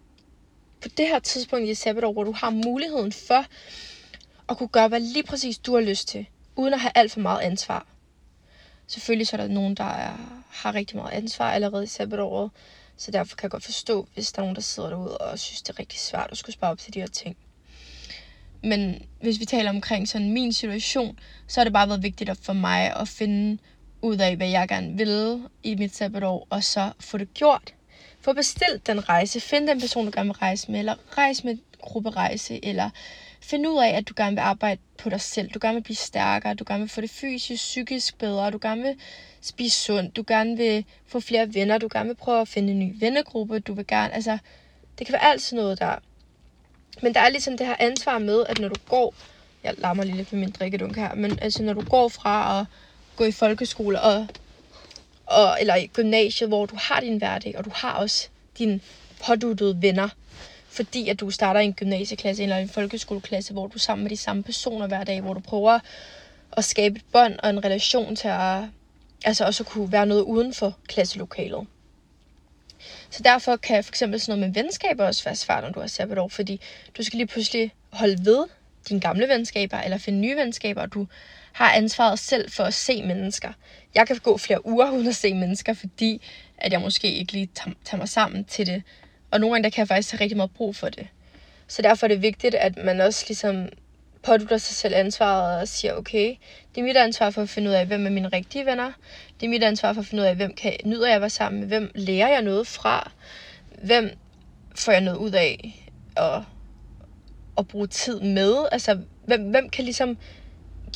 på 0.85 0.88
det 0.88 1.09
her 1.09 1.18
tidspunkt 1.18 1.68
i 1.68 1.75
sabbatår, 1.75 2.12
hvor 2.12 2.25
du 2.25 2.33
har 2.33 2.51
muligheden 2.51 3.12
for 3.12 3.44
at 4.49 4.59
kunne 4.59 4.68
gøre, 4.68 4.88
hvad 4.88 5.01
lige 5.01 5.23
præcis 5.23 5.59
du 5.59 5.75
har 5.75 5.81
lyst 5.81 6.09
til, 6.09 6.27
uden 6.57 6.75
at 6.75 6.81
have 6.81 6.92
alt 6.94 7.12
for 7.12 7.20
meget 7.20 7.40
ansvar. 7.40 7.87
Selvfølgelig 8.87 9.27
så 9.27 9.37
er 9.37 9.40
der 9.40 9.49
nogen, 9.49 9.75
der 9.75 9.85
er, 9.85 10.42
har 10.51 10.75
rigtig 10.75 10.97
meget 10.97 11.12
ansvar 11.12 11.51
allerede 11.51 11.85
i 11.85 11.87
sabbatåret, 11.87 12.51
så 12.97 13.11
derfor 13.11 13.37
kan 13.37 13.42
jeg 13.42 13.51
godt 13.51 13.64
forstå, 13.64 14.09
hvis 14.14 14.33
der 14.33 14.38
er 14.38 14.42
nogen, 14.42 14.57
der 14.57 14.62
sidder 14.62 14.88
derude 14.88 15.18
og 15.18 15.38
synes, 15.38 15.62
det 15.62 15.68
er 15.68 15.79
rigtig 15.79 16.01
svært 16.01 16.29
at 16.31 16.38
skulle 16.38 16.55
spare 16.55 16.70
op 16.70 16.79
til 16.79 16.94
de 16.94 17.01
her 17.01 17.07
ting. 17.07 17.37
Men 18.62 19.07
hvis 19.20 19.40
vi 19.40 19.44
taler 19.44 19.70
omkring 19.70 20.09
sådan 20.09 20.33
min 20.33 20.53
situation, 20.53 21.18
så 21.49 21.61
har 21.61 21.64
det 21.64 21.73
bare 21.73 21.88
været 21.88 22.03
vigtigt 22.03 22.31
for 22.42 22.53
mig 22.53 22.97
at 22.97 23.09
finde 23.09 23.59
ud 24.03 24.18
af, 24.18 24.37
hvad 24.37 24.49
jeg 24.49 24.68
gerne 24.68 24.97
vil 24.97 25.42
i 25.62 25.75
mit 25.75 25.97
sabbatår, 25.97 26.47
og 26.51 26.64
så 26.64 26.92
få 27.01 27.18
det 27.18 27.35
gjort. 27.35 27.75
Få 28.25 28.33
bestilt 28.33 28.87
den 28.87 29.09
rejse. 29.09 29.41
Find 29.41 29.69
den 29.69 29.81
person, 29.81 30.05
du 30.05 30.11
gerne 30.15 30.29
vil 30.29 30.37
rejse 30.37 30.71
med, 30.71 30.79
eller 30.79 31.19
rejse 31.19 31.47
med 31.47 31.59
grupperejse, 31.81 32.65
eller 32.65 32.91
find 33.41 33.67
ud 33.67 33.83
af, 33.83 33.89
at 33.89 34.09
du 34.09 34.15
gerne 34.17 34.37
vil 34.37 34.41
arbejde 34.41 34.81
på 34.99 35.09
dig 35.09 35.21
selv. 35.21 35.51
Du 35.51 35.59
gerne 35.63 35.75
vil 35.75 35.83
blive 35.83 35.97
stærkere, 35.97 36.55
du 36.55 36.65
gerne 36.67 36.81
vil 36.81 36.89
få 36.89 37.01
det 37.01 37.11
fysisk, 37.11 37.63
psykisk 37.63 38.19
bedre, 38.19 38.51
du 38.51 38.59
gerne 38.63 38.83
vil 38.83 38.97
spise 39.41 39.77
sundt, 39.81 40.17
du 40.17 40.25
gerne 40.27 40.57
vil 40.57 40.85
få 41.07 41.21
flere 41.21 41.55
venner, 41.55 41.79
du 41.79 41.89
gerne 41.93 42.09
vil 42.09 42.15
prøve 42.15 42.41
at 42.41 42.49
finde 42.49 42.73
en 42.73 42.79
ny 42.79 43.01
vennegruppe, 43.01 43.59
du 43.61 43.75
vil 43.75 43.87
gerne, 43.87 44.15
altså, 44.15 44.39
det 44.99 45.07
kan 45.07 45.13
være 45.13 45.25
alt 45.25 45.43
sådan 45.43 45.63
noget 45.63 45.81
der. 45.81 45.95
Men 47.03 47.15
der 47.15 47.21
er 47.21 47.29
ligesom 47.29 47.59
det 47.59 47.67
her 47.67 47.77
ansvar 47.79 48.19
med, 48.19 48.45
at 48.49 48.59
når 48.59 48.69
du 48.69 48.77
går, 48.89 49.15
jeg 49.65 49.75
larmer 49.79 50.05
lige 50.05 50.17
lidt 50.17 50.33
med 50.33 50.41
min 50.41 50.51
drikkedunk 50.51 50.97
her, 50.97 51.15
men 51.15 51.39
altså 51.43 51.63
når 51.63 51.73
du 51.73 51.83
går 51.83 52.09
fra 52.09 52.61
at 52.61 52.67
gå 53.17 53.25
i 53.25 53.33
folkeskole 53.33 54.01
og, 54.01 54.27
og 55.27 55.57
eller 55.61 55.75
i 55.75 55.87
gymnasiet, 55.87 56.49
hvor 56.49 56.67
du 56.67 56.77
har 56.79 57.01
din 57.01 57.19
hverdag, 57.19 57.55
og 57.59 57.65
du 57.65 57.71
har 57.75 57.93
også 57.93 58.29
dine 58.59 58.81
påduttede 59.27 59.83
venner, 59.83 60.09
fordi 60.69 61.09
at 61.09 61.21
du 61.21 61.31
starter 61.31 61.61
i 61.61 61.65
en 61.65 61.75
gymnasieklasse 61.75 62.43
eller 62.43 62.57
en 62.57 62.69
folkeskoleklasse, 62.69 63.53
hvor 63.53 63.67
du 63.67 63.75
er 63.75 63.79
sammen 63.79 64.05
med 64.05 64.11
de 64.11 64.17
samme 64.17 64.43
personer 64.43 64.87
hver 64.87 65.05
dag, 65.05 65.21
hvor 65.21 65.35
du 65.35 65.41
prøver 65.41 65.79
at 66.53 66.65
skabe 66.65 66.97
et 66.97 67.05
bånd 67.13 67.39
og 67.39 67.51
en 67.51 67.65
relation 67.65 68.17
til 68.17 68.29
at 68.29 68.63
altså 69.25 69.45
også 69.45 69.63
at 69.63 69.67
kunne 69.67 69.93
være 69.93 70.07
noget 70.07 70.23
uden 70.23 70.55
for 70.55 70.77
klasselokalet. 70.89 71.67
Så 73.11 73.23
derfor 73.23 73.57
kan 73.57 73.85
for 73.85 73.91
eksempel 73.91 74.21
sådan 74.21 74.39
noget 74.39 74.55
med 74.55 74.63
venskaber 74.63 75.07
også 75.07 75.25
være 75.25 75.37
svært, 75.37 75.65
når 75.65 75.71
du 75.71 75.81
har 75.81 75.87
sabbatår, 75.87 76.29
fordi 76.29 76.61
du 76.99 77.03
skal 77.03 77.17
lige 77.17 77.27
pludselig 77.27 77.73
holde 77.91 78.25
ved 78.25 78.45
dine 78.89 79.01
gamle 79.01 79.29
venskaber, 79.29 79.79
eller 79.79 79.99
finde 79.99 80.19
nye 80.19 80.37
venskaber, 80.37 80.83
og 80.83 80.95
du 80.95 81.07
har 81.55 81.73
ansvaret 81.73 82.19
selv 82.19 82.51
for 82.51 82.64
at 82.64 82.75
se 82.75 83.03
mennesker. 83.03 83.53
Jeg 83.95 84.07
kan 84.07 84.17
gå 84.17 84.38
flere 84.38 84.67
uger 84.67 84.90
uden 84.90 85.09
at 85.09 85.17
se 85.17 85.35
mennesker, 85.35 85.73
fordi 85.75 86.23
at 86.59 86.73
jeg 86.73 86.81
måske 86.81 87.12
ikke 87.12 87.33
lige 87.33 87.51
tager 87.85 87.97
mig 87.97 88.09
sammen 88.09 88.45
til 88.45 88.67
det. 88.67 88.83
Og 89.31 89.40
nogle 89.40 89.55
gange 89.55 89.64
der 89.64 89.71
kan 89.71 89.81
jeg 89.81 89.88
faktisk 89.88 90.12
have 90.12 90.21
rigtig 90.21 90.37
meget 90.37 90.51
brug 90.51 90.77
for 90.77 90.88
det. 90.88 91.07
Så 91.69 91.83
derfor 91.83 92.07
er 92.07 92.09
det 92.09 92.23
vigtigt, 92.23 92.55
at 92.55 92.77
man 92.85 93.01
også 93.01 93.25
ligesom 93.29 93.69
pådutter 94.23 94.59
sig 94.59 94.77
selv 94.77 94.95
ansvaret 94.95 95.61
og 95.61 95.69
siger, 95.69 95.95
okay, 95.95 96.35
det 96.75 96.81
er 96.81 96.85
mit 96.85 96.97
ansvar 96.97 97.31
for 97.31 97.43
at 97.43 97.49
finde 97.49 97.71
ud 97.71 97.75
af, 97.75 97.87
hvem 97.87 98.07
er 98.07 98.11
mine 98.11 98.29
rigtige 98.29 98.67
venner. 98.67 98.93
Det 99.40 99.47
er 99.47 99.51
mit 99.51 99.62
ansvar 99.62 99.93
for 99.93 100.01
at 100.01 100.07
finde 100.07 100.23
ud 100.23 100.27
af, 100.27 100.37
hvem 100.37 100.55
kan, 100.55 100.73
nyder 100.85 101.07
jeg 101.07 101.14
at 101.14 101.21
være 101.21 101.31
sammen 101.31 101.61
med, 101.61 101.69
hvem 101.69 101.90
lærer 101.95 102.29
jeg 102.29 102.43
noget 102.43 102.67
fra, 102.67 103.12
hvem 103.83 104.11
får 104.75 104.93
jeg 104.93 105.01
noget 105.01 105.19
ud 105.19 105.33
af 105.33 105.85
at, 106.17 106.43
at 107.59 107.69
bruge 107.69 107.87
tid 107.87 108.21
med. 108.21 108.55
Altså, 108.73 108.99
hvem, 109.27 109.51
hvem 109.51 109.71
kan 109.71 109.85
ligesom 109.85 110.19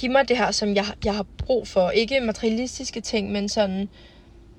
give 0.00 0.12
mig 0.12 0.28
det 0.28 0.36
her, 0.36 0.50
som 0.50 0.74
jeg, 0.74 0.86
jeg 1.04 1.14
har 1.14 1.26
brug 1.38 1.68
for. 1.68 1.90
Ikke 1.90 2.20
materialistiske 2.20 3.00
ting, 3.00 3.32
men 3.32 3.48
sådan 3.48 3.88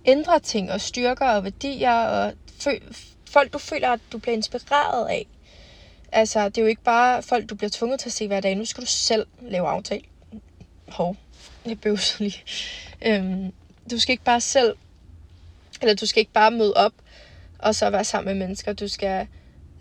ændre 0.05 0.39
ting 0.39 0.71
og 0.71 0.81
styrker 0.81 1.25
og 1.29 1.43
værdier 1.43 1.93
og 1.93 2.33
folk, 3.29 3.53
du 3.53 3.57
føler, 3.57 3.89
at 3.89 3.99
du 4.11 4.17
bliver 4.17 4.35
inspireret 4.35 5.07
af. 5.07 5.27
Altså, 6.11 6.49
det 6.49 6.57
er 6.57 6.61
jo 6.61 6.67
ikke 6.67 6.83
bare 6.83 7.23
folk, 7.23 7.49
du 7.49 7.55
bliver 7.55 7.69
tvunget 7.73 7.99
til 7.99 8.09
at 8.09 8.13
se 8.13 8.27
hver 8.27 8.39
dag. 8.39 8.55
Nu 8.55 8.65
skal 8.65 8.81
du 8.81 8.87
selv 8.87 9.25
lave 9.41 9.67
aftale. 9.67 10.01
Hov, 10.87 11.15
jeg 11.65 11.79
bøvser 11.79 12.23
lige. 12.23 12.43
Øhm, 13.05 13.53
du 13.91 13.99
skal 13.99 14.13
ikke 14.13 14.23
bare 14.23 14.41
selv, 14.41 14.75
eller 15.81 15.95
du 15.95 16.05
skal 16.05 16.19
ikke 16.19 16.33
bare 16.33 16.51
møde 16.51 16.73
op, 16.73 16.93
og 17.59 17.75
så 17.75 17.89
være 17.89 18.03
sammen 18.03 18.37
med 18.37 18.47
mennesker. 18.47 18.73
Du 18.73 18.87
skal 18.87 19.27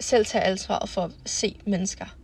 selv 0.00 0.26
tage 0.26 0.44
ansvaret 0.44 0.88
for 0.88 1.02
at 1.02 1.10
se 1.26 1.56
mennesker. 1.64 2.17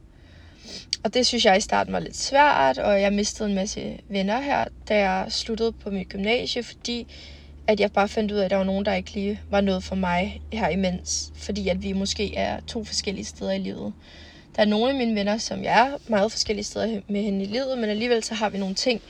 Og 1.05 1.15
det 1.15 1.27
synes 1.27 1.45
jeg 1.45 1.57
i 1.57 1.61
starten 1.61 1.93
var 1.93 1.99
lidt 1.99 2.17
svært, 2.17 2.79
og 2.79 3.01
jeg 3.01 3.13
mistede 3.13 3.49
en 3.49 3.55
masse 3.55 3.99
venner 4.09 4.41
her, 4.41 4.65
da 4.89 4.99
jeg 4.99 5.27
sluttede 5.33 5.73
på 5.73 5.91
mit 5.91 6.09
gymnasie, 6.09 6.63
fordi 6.63 7.07
at 7.67 7.81
jeg 7.81 7.93
bare 7.93 8.09
fandt 8.09 8.33
ud 8.33 8.37
af, 8.37 8.45
at 8.45 8.51
der 8.51 8.57
var 8.57 8.65
nogen, 8.65 8.85
der 8.85 8.95
ikke 8.95 9.15
lige 9.15 9.41
var 9.51 9.61
noget 9.61 9.85
for 9.85 9.95
mig 9.95 10.41
her 10.53 10.69
imens. 10.69 11.33
Fordi 11.37 11.69
at 11.69 11.83
vi 11.83 11.93
måske 11.93 12.37
er 12.37 12.61
to 12.61 12.85
forskellige 12.85 13.25
steder 13.25 13.53
i 13.53 13.59
livet. 13.59 13.93
Der 14.57 14.63
er 14.63 14.67
nogle 14.67 14.91
af 14.91 14.95
mine 14.95 15.15
venner, 15.15 15.39
som 15.39 15.65
jeg 15.65 15.87
er 15.87 16.11
meget 16.11 16.33
forskellige 16.33 16.65
steder 16.65 17.01
med 17.09 17.23
hende 17.23 17.45
i 17.45 17.47
livet, 17.49 17.79
men 17.79 17.91
alligevel 17.91 18.25
så 18.25 18.35
har 18.35 18.49
vi 18.49 18.59
nogle 18.59 18.75
ting, 18.75 19.03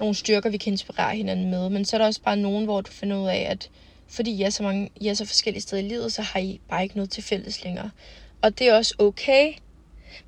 nogle 0.00 0.14
styrker, 0.14 0.50
vi 0.50 0.56
kan 0.56 0.72
inspirere 0.72 1.16
hinanden 1.16 1.50
med. 1.50 1.70
Men 1.70 1.84
så 1.84 1.96
er 1.96 1.98
der 1.98 2.06
også 2.06 2.22
bare 2.22 2.36
nogen, 2.36 2.64
hvor 2.64 2.80
du 2.80 2.90
finder 2.90 3.16
ud 3.16 3.28
af, 3.28 3.46
at 3.50 3.70
fordi 4.08 4.30
I 4.30 4.42
er 4.42 4.50
så, 4.50 4.62
mange, 4.62 4.90
I 4.96 5.08
er 5.08 5.14
så 5.14 5.24
forskellige 5.24 5.62
steder 5.62 5.82
i 5.82 5.88
livet, 5.88 6.12
så 6.12 6.22
har 6.22 6.40
I 6.40 6.60
bare 6.68 6.82
ikke 6.82 6.96
noget 6.96 7.10
til 7.10 7.22
fælles 7.22 7.64
længere. 7.64 7.90
Og 8.42 8.58
det 8.58 8.68
er 8.68 8.74
også 8.74 8.94
okay. 8.98 9.52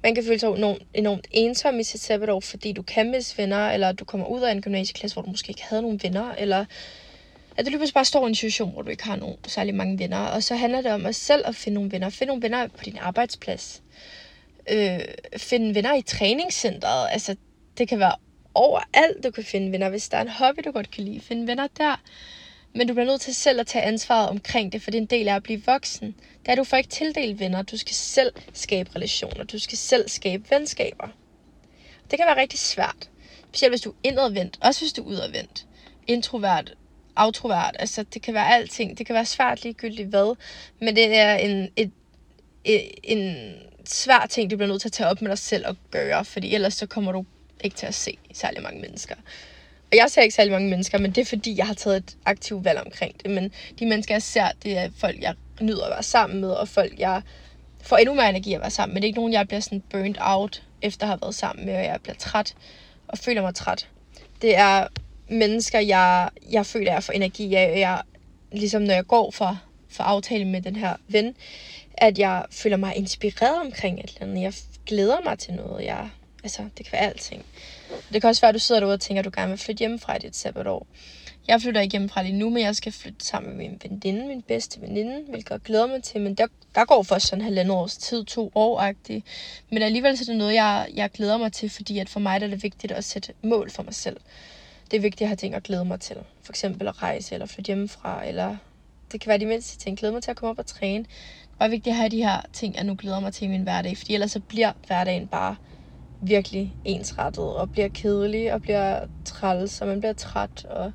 Man 0.03 0.15
kan 0.15 0.25
føle 0.25 0.39
sig 0.39 0.49
enormt, 0.49 0.83
enormt 0.95 1.27
ensom 1.31 1.81
i 1.81 1.83
sit 1.83 2.01
sabbatår, 2.01 2.41
fordi 2.41 2.73
du 2.73 2.83
kan 2.83 3.11
miste 3.11 3.39
venner, 3.39 3.71
eller 3.71 3.93
du 3.93 4.05
kommer 4.05 4.27
ud 4.27 4.41
af 4.41 4.53
en 4.53 4.63
gymnasieklasse, 4.63 5.15
hvor 5.15 5.23
du 5.23 5.31
måske 5.31 5.51
ikke 5.51 5.65
havde 5.65 5.83
nogen 5.83 6.01
venner, 6.03 6.35
eller 6.35 6.65
at 7.57 7.67
du 7.67 7.71
lige 7.71 7.79
pludselig 7.79 7.95
bare 7.95 8.05
står 8.05 8.27
i 8.27 8.29
en 8.29 8.35
situation, 8.35 8.73
hvor 8.73 8.83
du 8.83 8.91
ikke 8.91 9.05
har 9.05 9.17
nogen 9.17 9.37
særlig 9.47 9.75
mange 9.75 9.99
venner. 9.99 10.19
Og 10.19 10.43
så 10.43 10.55
handler 10.55 10.81
det 10.81 10.93
om 10.93 11.07
at 11.07 11.15
selv 11.15 11.43
at 11.47 11.55
finde 11.57 11.75
nogle 11.75 11.93
venner. 11.93 12.11
Find 12.11 12.29
nogle 12.29 12.43
venner 12.43 12.69
på 12.69 12.85
din 12.85 12.99
arbejdsplads. 13.01 13.83
Øh, 14.71 15.01
find 15.37 15.73
venner 15.75 15.95
i 15.95 16.03
træningscenteret. 16.03 17.09
Altså, 17.11 17.37
det 17.79 17.89
kan 17.89 17.99
være 17.99 18.15
overalt, 18.55 19.25
du 19.25 19.31
kan 19.31 19.45
finde 19.45 19.73
venner. 19.73 19.89
Hvis 19.89 20.09
der 20.09 20.17
er 20.17 20.23
en 20.23 20.29
hobby, 20.29 20.61
du 20.65 20.71
godt 20.71 20.91
kan 20.91 21.05
lide, 21.05 21.21
find 21.21 21.47
venner 21.47 21.67
der. 21.77 22.01
Men 22.75 22.89
du 22.89 22.95
bliver 22.95 23.07
nødt 23.07 23.21
til 23.21 23.35
selv 23.35 23.61
at 23.61 23.67
tage 23.67 23.85
ansvaret 23.85 24.29
omkring 24.29 24.73
det, 24.73 24.83
for 24.83 24.91
det 24.91 24.99
er 24.99 25.03
en 25.03 25.07
del 25.07 25.29
af 25.29 25.35
at 25.35 25.43
blive 25.43 25.63
voksen. 25.67 26.15
Der 26.47 26.55
du 26.55 26.65
får 26.65 26.77
ikke 26.77 26.91
tildelt 26.91 27.41
venner. 27.41 27.63
Du 27.63 27.77
skal 27.77 27.95
selv 27.95 28.33
skabe 28.53 28.91
relationer. 28.97 29.45
Du 29.45 29.59
skal 29.59 29.79
selv 29.79 30.09
skabe 30.09 30.51
venskaber. 30.51 31.09
Det 32.11 32.19
kan 32.19 32.27
være 32.27 32.41
rigtig 32.41 32.59
svært. 32.59 33.11
Specielt 33.49 33.73
hvis 33.73 33.81
du 33.81 33.91
er 33.91 33.95
indadvendt. 34.05 34.59
Også 34.63 34.81
hvis 34.81 34.93
du 34.93 35.03
er 35.03 35.07
udadvendt. 35.07 35.67
Introvert 36.07 36.75
autrovert. 37.17 37.77
Altså, 37.79 38.03
det 38.03 38.23
kan 38.23 38.35
være 38.35 38.55
alting. 38.55 38.99
Det 38.99 39.07
kan 39.07 39.15
være 39.15 39.27
svært 39.27 39.63
ligegyldigt 39.63 40.09
hvad. 40.09 40.37
Men 40.81 40.97
det 40.97 41.17
er 41.17 41.35
en, 41.35 41.69
et, 41.77 41.91
et, 42.65 42.91
en 43.03 43.53
svær 43.85 44.27
ting, 44.31 44.51
du 44.51 44.57
bliver 44.57 44.69
nødt 44.69 44.81
til 44.81 44.89
at 44.89 44.93
tage 44.93 45.09
op 45.09 45.23
med 45.23 45.31
dig 45.31 45.39
selv 45.39 45.67
og 45.67 45.77
gøre. 45.91 46.25
Fordi 46.25 46.55
ellers 46.55 46.75
så 46.75 46.87
kommer 46.87 47.13
du 47.13 47.25
ikke 47.65 47.77
til 47.77 47.87
at 47.87 47.95
se 47.95 48.19
særlig 48.33 48.63
mange 48.63 48.81
mennesker. 48.81 49.15
Og 49.93 49.97
jeg 49.97 50.11
ser 50.11 50.23
ikke 50.23 50.35
særlig 50.35 50.53
mange 50.53 50.71
mennesker, 50.71 50.99
men 50.99 51.11
det 51.13 51.21
er 51.21 51.25
fordi, 51.25 51.57
jeg 51.57 51.67
har 51.67 51.75
taget 51.75 51.97
et 51.97 52.17
aktivt 52.25 52.65
valg 52.65 52.81
omkring 52.81 53.23
det. 53.23 53.31
Men 53.31 53.53
de 53.79 53.87
mennesker, 53.87 54.15
jeg 54.15 54.23
ser, 54.23 54.49
det 54.63 54.79
er 54.79 54.91
folk, 54.99 55.21
jeg 55.21 55.35
nyder 55.61 55.85
at 55.85 55.91
være 55.91 56.03
sammen 56.03 56.41
med, 56.41 56.51
og 56.51 56.69
folk, 56.69 56.99
jeg 56.99 57.23
får 57.83 57.97
endnu 57.97 58.15
mere 58.15 58.29
energi 58.29 58.55
at 58.55 58.61
være 58.61 58.71
sammen 58.71 58.95
med. 58.95 59.03
Det 59.03 59.07
er 59.07 59.09
ikke 59.09 59.19
nogen, 59.19 59.33
jeg 59.33 59.49
bliver 59.49 59.61
sådan 59.61 59.83
burnt 59.91 60.19
out, 60.21 60.63
efter 60.83 61.05
at 61.07 61.09
have 61.09 61.21
været 61.23 61.35
sammen 61.35 61.67
med, 61.67 61.77
og 61.77 61.85
jeg 61.85 61.99
bliver 62.03 62.17
træt 62.17 62.55
og 63.09 63.19
føler 63.19 63.43
mig 63.43 63.55
træt. 63.55 63.89
Det 64.43 64.57
er 64.57 64.87
mennesker, 65.29 65.79
jeg, 65.79 66.31
jeg 66.51 66.67
føler, 66.67 66.93
jeg 66.93 67.05
får 67.05 67.13
energi 67.13 67.55
af. 67.55 67.79
Jeg, 67.79 68.03
ligesom 68.53 68.83
når 68.83 68.95
jeg 68.95 69.07
går 69.07 69.31
for, 69.31 69.61
for 69.89 70.05
aftale 70.05 70.45
med 70.45 70.63
den 70.63 70.77
her 70.77 70.97
ven, 71.09 71.37
at 71.95 72.19
jeg 72.19 72.45
føler 72.51 72.77
mig 72.77 72.97
inspireret 72.97 73.61
omkring 73.61 74.01
et 74.01 74.11
eller 74.11 74.23
andet. 74.23 74.43
Jeg 74.43 74.53
glæder 74.87 75.21
mig 75.25 75.39
til 75.39 75.55
noget. 75.55 75.85
Jeg, 75.85 76.09
altså, 76.43 76.63
det 76.79 76.87
kan 76.87 76.93
være 76.93 77.09
alting. 77.09 77.45
Det 78.13 78.21
kan 78.21 78.29
også 78.29 78.41
være, 78.41 78.49
at 78.49 78.55
du 78.55 78.59
sidder 78.59 78.81
derude 78.81 78.95
og 78.95 79.01
tænker, 79.01 79.19
at 79.19 79.25
du 79.25 79.31
gerne 79.35 79.49
vil 79.49 79.59
flytte 79.59 79.79
hjemmefra 79.79 80.17
i 80.17 80.19
dit 80.19 80.37
sabbatår. 80.37 80.87
Jeg 81.51 81.63
flytter 81.63 81.81
ikke 81.81 81.93
hjemmefra 81.93 82.23
lige 82.23 82.39
nu, 82.39 82.51
men 82.51 82.63
jeg 82.63 82.77
skal 82.77 82.93
flytte 82.93 83.25
sammen 83.27 83.57
med 83.57 83.69
min 83.69 83.81
veninde, 83.83 84.27
min 84.27 84.43
bedste 84.43 84.81
veninde, 84.81 85.25
hvilket 85.29 85.51
jeg 85.51 85.61
glæder 85.61 85.87
mig 85.87 86.03
til. 86.03 86.21
Men 86.21 86.35
der, 86.35 86.47
der 86.75 86.85
går 86.85 87.03
først 87.03 87.27
sådan 87.27 87.45
halvandet 87.45 87.75
års 87.75 87.97
tid, 87.97 88.25
to 88.25 88.53
år 88.55 88.81
-agtigt. 88.81 89.21
Men 89.71 89.83
alligevel 89.83 90.19
så 90.19 90.25
er 90.25 90.33
det 90.33 90.37
noget, 90.37 90.55
jeg, 90.55 90.89
jeg 90.95 91.11
glæder 91.11 91.37
mig 91.37 91.53
til, 91.53 91.71
fordi 91.71 91.99
at 91.99 92.09
for 92.09 92.21
mig 92.21 92.35
er 92.35 92.39
det 92.39 92.63
vigtigt 92.63 92.93
at 92.93 93.05
sætte 93.05 93.33
mål 93.43 93.71
for 93.71 93.83
mig 93.83 93.95
selv 93.95 94.17
det 94.91 94.97
er 94.97 95.01
vigtigt 95.01 95.23
at 95.23 95.29
have 95.29 95.37
ting 95.37 95.55
at 95.55 95.63
glæde 95.63 95.85
mig 95.85 96.01
til. 96.01 96.17
For 96.43 96.53
eksempel 96.53 96.89
at 96.89 97.03
rejse, 97.03 97.35
eller 97.35 97.47
flytte 97.47 97.67
hjemmefra, 97.67 98.27
eller 98.27 98.57
det 99.13 99.21
kan 99.21 99.29
være 99.29 99.39
de 99.39 99.47
mindste 99.47 99.79
ting. 99.79 99.99
Glæde 99.99 100.13
mig 100.13 100.23
til 100.23 100.31
at 100.31 100.37
komme 100.37 100.51
op 100.51 100.59
og 100.59 100.67
træne. 100.67 101.05
Det 101.05 101.67
er 101.67 101.69
vigtigt 101.69 101.93
at 101.93 101.97
have 101.97 102.09
de 102.09 102.23
her 102.23 102.41
ting, 102.53 102.77
jeg 102.77 102.85
nu 102.85 102.95
glæder 102.99 103.21
mig 103.21 103.33
til 103.33 103.45
i 103.45 103.51
min 103.51 103.63
hverdag, 103.63 103.99
fordi 103.99 104.15
ellers 104.15 104.31
så 104.31 104.41
bliver 104.41 104.73
hverdagen 104.87 105.29
bare 105.29 105.57
virkelig 106.23 106.75
ensrettet, 106.85 107.45
og 107.45 107.71
bliver 107.71 107.89
kedelig, 107.89 108.53
og 108.53 108.63
bliver 108.63 109.07
træls, 109.25 109.81
og 109.81 109.89
man 109.89 110.01
bliver 110.01 110.13
træt, 110.13 110.65
og 110.65 110.93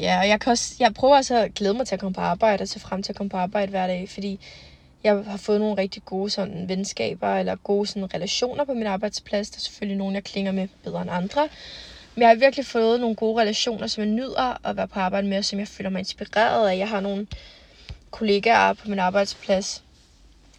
ja, 0.00 0.18
og 0.20 0.28
jeg, 0.28 0.40
kan 0.40 0.50
også, 0.50 0.74
jeg 0.80 0.94
prøver 0.94 1.16
også 1.16 1.36
at 1.36 1.54
glæde 1.54 1.74
mig 1.74 1.86
til 1.86 1.94
at 1.94 2.00
komme 2.00 2.14
på 2.14 2.20
arbejde, 2.20 2.62
og 2.62 2.68
se 2.68 2.80
frem 2.80 3.02
til 3.02 3.12
at 3.12 3.16
komme 3.16 3.30
på 3.30 3.36
arbejde 3.36 3.70
hver 3.70 3.86
dag, 3.86 4.08
fordi 4.08 4.40
Jeg 5.04 5.24
har 5.24 5.36
fået 5.36 5.60
nogle 5.60 5.76
rigtig 5.82 6.04
gode 6.04 6.30
sådan, 6.30 6.68
venskaber 6.68 7.36
eller 7.36 7.56
gode 7.56 7.86
sådan, 7.86 8.14
relationer 8.14 8.64
på 8.64 8.74
min 8.74 8.86
arbejdsplads. 8.86 9.50
Der 9.50 9.56
er 9.56 9.60
selvfølgelig 9.60 9.98
nogen, 9.98 10.14
jeg 10.14 10.24
klinger 10.24 10.52
med 10.52 10.68
bedre 10.84 11.02
end 11.02 11.10
andre. 11.10 11.48
Men 12.14 12.22
jeg 12.22 12.28
har 12.28 12.34
virkelig 12.34 12.66
fået 12.66 13.00
nogle 13.00 13.16
gode 13.16 13.40
relationer, 13.40 13.86
som 13.86 14.04
jeg 14.04 14.10
nyder 14.10 14.66
at 14.68 14.76
være 14.76 14.88
på 14.88 15.00
arbejde 15.00 15.28
med, 15.28 15.38
og 15.38 15.44
som 15.44 15.58
jeg 15.58 15.68
føler 15.68 15.90
mig 15.90 15.98
inspireret 15.98 16.68
af. 16.68 16.78
Jeg 16.78 16.88
har 16.88 17.00
nogle 17.00 17.26
kollegaer 18.10 18.72
på 18.72 18.88
min 18.88 18.98
arbejdsplads, 18.98 19.84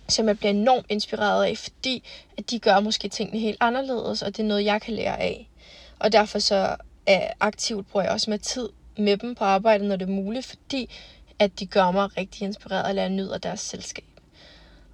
som 0.10 0.28
jeg 0.28 0.38
bliver 0.40 0.52
enormt 0.52 0.86
inspireret 0.90 1.46
af, 1.46 1.58
fordi 1.58 2.04
at 2.38 2.50
de 2.52 2.60
gør 2.60 2.80
måske 2.80 3.10
tingene 3.10 3.40
helt 3.40 3.58
anderledes, 3.60 4.22
og 4.22 4.38
det 4.38 4.44
er 4.44 4.48
noget, 4.48 4.66
jeg 4.66 4.82
kan 4.82 4.94
lære 4.94 5.20
af. 5.22 5.50
Og 6.00 6.12
derfor 6.12 6.40
så 6.40 6.76
øh, 7.10 7.16
aktivt 7.40 7.90
bruger 7.92 8.04
jeg 8.04 8.14
også 8.14 8.30
med 8.30 8.40
tid 8.40 8.70
med 8.98 9.18
dem 9.18 9.36
på 9.36 9.44
arbejdet, 9.44 9.88
når 9.88 9.96
det 9.96 10.06
er 10.06 10.14
muligt, 10.14 10.46
fordi 10.46 10.90
at 11.40 11.60
de 11.60 11.66
gør 11.66 11.92
mig 11.92 12.18
rigtig 12.18 12.46
inspireret, 12.46 12.90
eller 12.90 13.02
jeg 13.02 13.10
nyder 13.10 13.38
deres 13.38 13.60
selskab. 13.60 14.04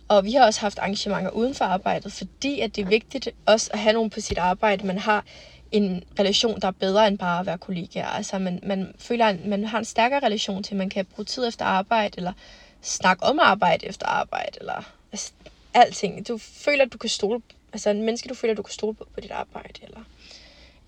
Og 0.08 0.26
vi 0.26 0.34
har 0.34 0.46
også 0.46 0.62
haft 0.62 0.80
arrangementer 0.80 1.32
uden 1.32 1.56
for 1.56 1.66
arbejdet, 1.66 2.13
fordi 2.13 2.60
at 2.60 2.76
det 2.76 2.82
er 2.82 2.86
vigtigt 2.86 3.30
også 3.46 3.70
at 3.74 3.80
have 3.80 3.94
nogen 3.94 4.10
på 4.10 4.22
sit 4.22 4.38
arbejde, 4.38 4.88
man 4.88 4.98
har 4.98 5.26
en 5.72 6.04
relation, 6.20 6.60
der 6.62 6.68
er 6.68 6.72
bedre 6.72 7.08
end 7.08 7.18
bare 7.18 7.39
at 7.39 7.46
være 7.46 7.58
kollegaer. 7.58 8.08
Altså 8.08 8.39
man, 8.39 8.60
man 8.63 8.96
føler, 9.00 9.26
at 9.26 9.46
man 9.46 9.66
har 9.66 9.80
en 9.80 9.86
stærkere 9.86 10.20
relation 10.20 10.63
til, 10.63 10.74
at 10.74 10.78
man 10.78 10.89
kan 10.89 11.06
bruge 11.06 11.26
tid 11.26 11.48
efter 11.48 11.66
arbejde, 11.66 12.18
eller 12.18 12.34
snakke 12.82 13.24
om 13.24 13.39
arbejde 13.42 13.86
efter 13.86 14.06
arbejde, 14.08 14.58
eller 14.60 14.94
altså, 15.12 15.32
alting. 15.74 16.28
Du 16.28 16.38
føler, 16.38 16.86
at 16.86 16.94
du 16.94 16.98
kan 16.98 17.10
stole, 17.10 17.42
altså 17.74 17.89
en 17.89 18.02
menneske, 18.02 18.30
du 18.30 18.34
føler, 18.34 18.52
at 18.52 18.58
du 18.58 18.63
kan 18.63 18.74
stole 18.74 18.96
på, 18.96 19.08
på 19.13 19.22
dit 19.22 19.32
arbejde, 19.32 19.80
eller 19.84 20.00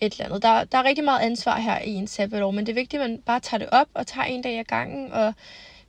et 0.02 0.14
eller 0.14 0.26
andet. 0.26 0.42
Der, 0.42 0.64
der 0.64 0.78
er 0.78 0.84
rigtig 0.84 1.04
meget 1.04 1.20
ansvar 1.20 1.60
her 1.60 1.80
i 1.80 1.94
en 1.94 2.08
sabbatår, 2.08 2.52
men 2.52 2.66
det 2.66 2.72
er 2.72 2.82
vigtigt, 2.82 3.04
at 3.04 3.10
man 3.10 3.22
bare 3.22 3.40
tager 3.40 3.60
det 3.60 3.70
op 3.72 3.88
og 3.94 4.08
tager 4.08 4.26
en 4.26 4.42
dag 4.42 4.60
ad 4.60 4.64
gangen, 4.64 5.12
og 5.12 5.34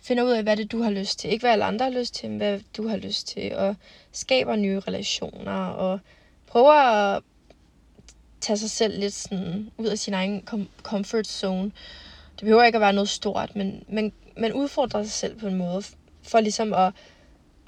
finder 0.01 0.25
ud 0.25 0.31
af, 0.31 0.42
hvad 0.42 0.57
det 0.57 0.73
du 0.73 0.83
har 0.83 0.90
lyst 0.90 1.19
til. 1.19 1.31
Ikke 1.31 1.42
hvad 1.42 1.53
alle 1.53 1.64
andre 1.64 1.85
har 1.85 1.92
lyst 1.92 2.14
til, 2.14 2.29
men 2.29 2.38
hvad 2.38 2.61
du 2.77 2.88
har 2.88 2.97
lyst 2.97 3.29
til, 3.29 3.57
og 3.57 3.77
skaber 4.12 4.57
nye 4.57 4.81
relationer, 4.81 5.66
og 5.66 6.01
prøver 6.47 6.73
at 6.73 7.23
tage 8.40 8.57
sig 8.57 8.71
selv 8.71 9.01
lidt 9.01 9.14
sådan 9.14 9.71
ud 9.79 9.87
af 9.87 9.99
sin 9.99 10.14
egen 10.14 10.49
comfort 10.83 11.27
zone. 11.27 11.73
Det 12.33 12.40
behøver 12.40 12.64
ikke 12.64 12.77
at 12.77 12.81
være 12.81 12.92
noget 12.92 13.09
stort, 13.09 13.57
men 13.57 13.85
man, 13.88 14.12
man 14.37 14.53
udfordrer 14.53 15.03
sig 15.03 15.12
selv 15.12 15.40
på 15.40 15.47
en 15.47 15.55
måde, 15.55 15.83
for 16.23 16.40
ligesom 16.40 16.75
at, 16.75 16.92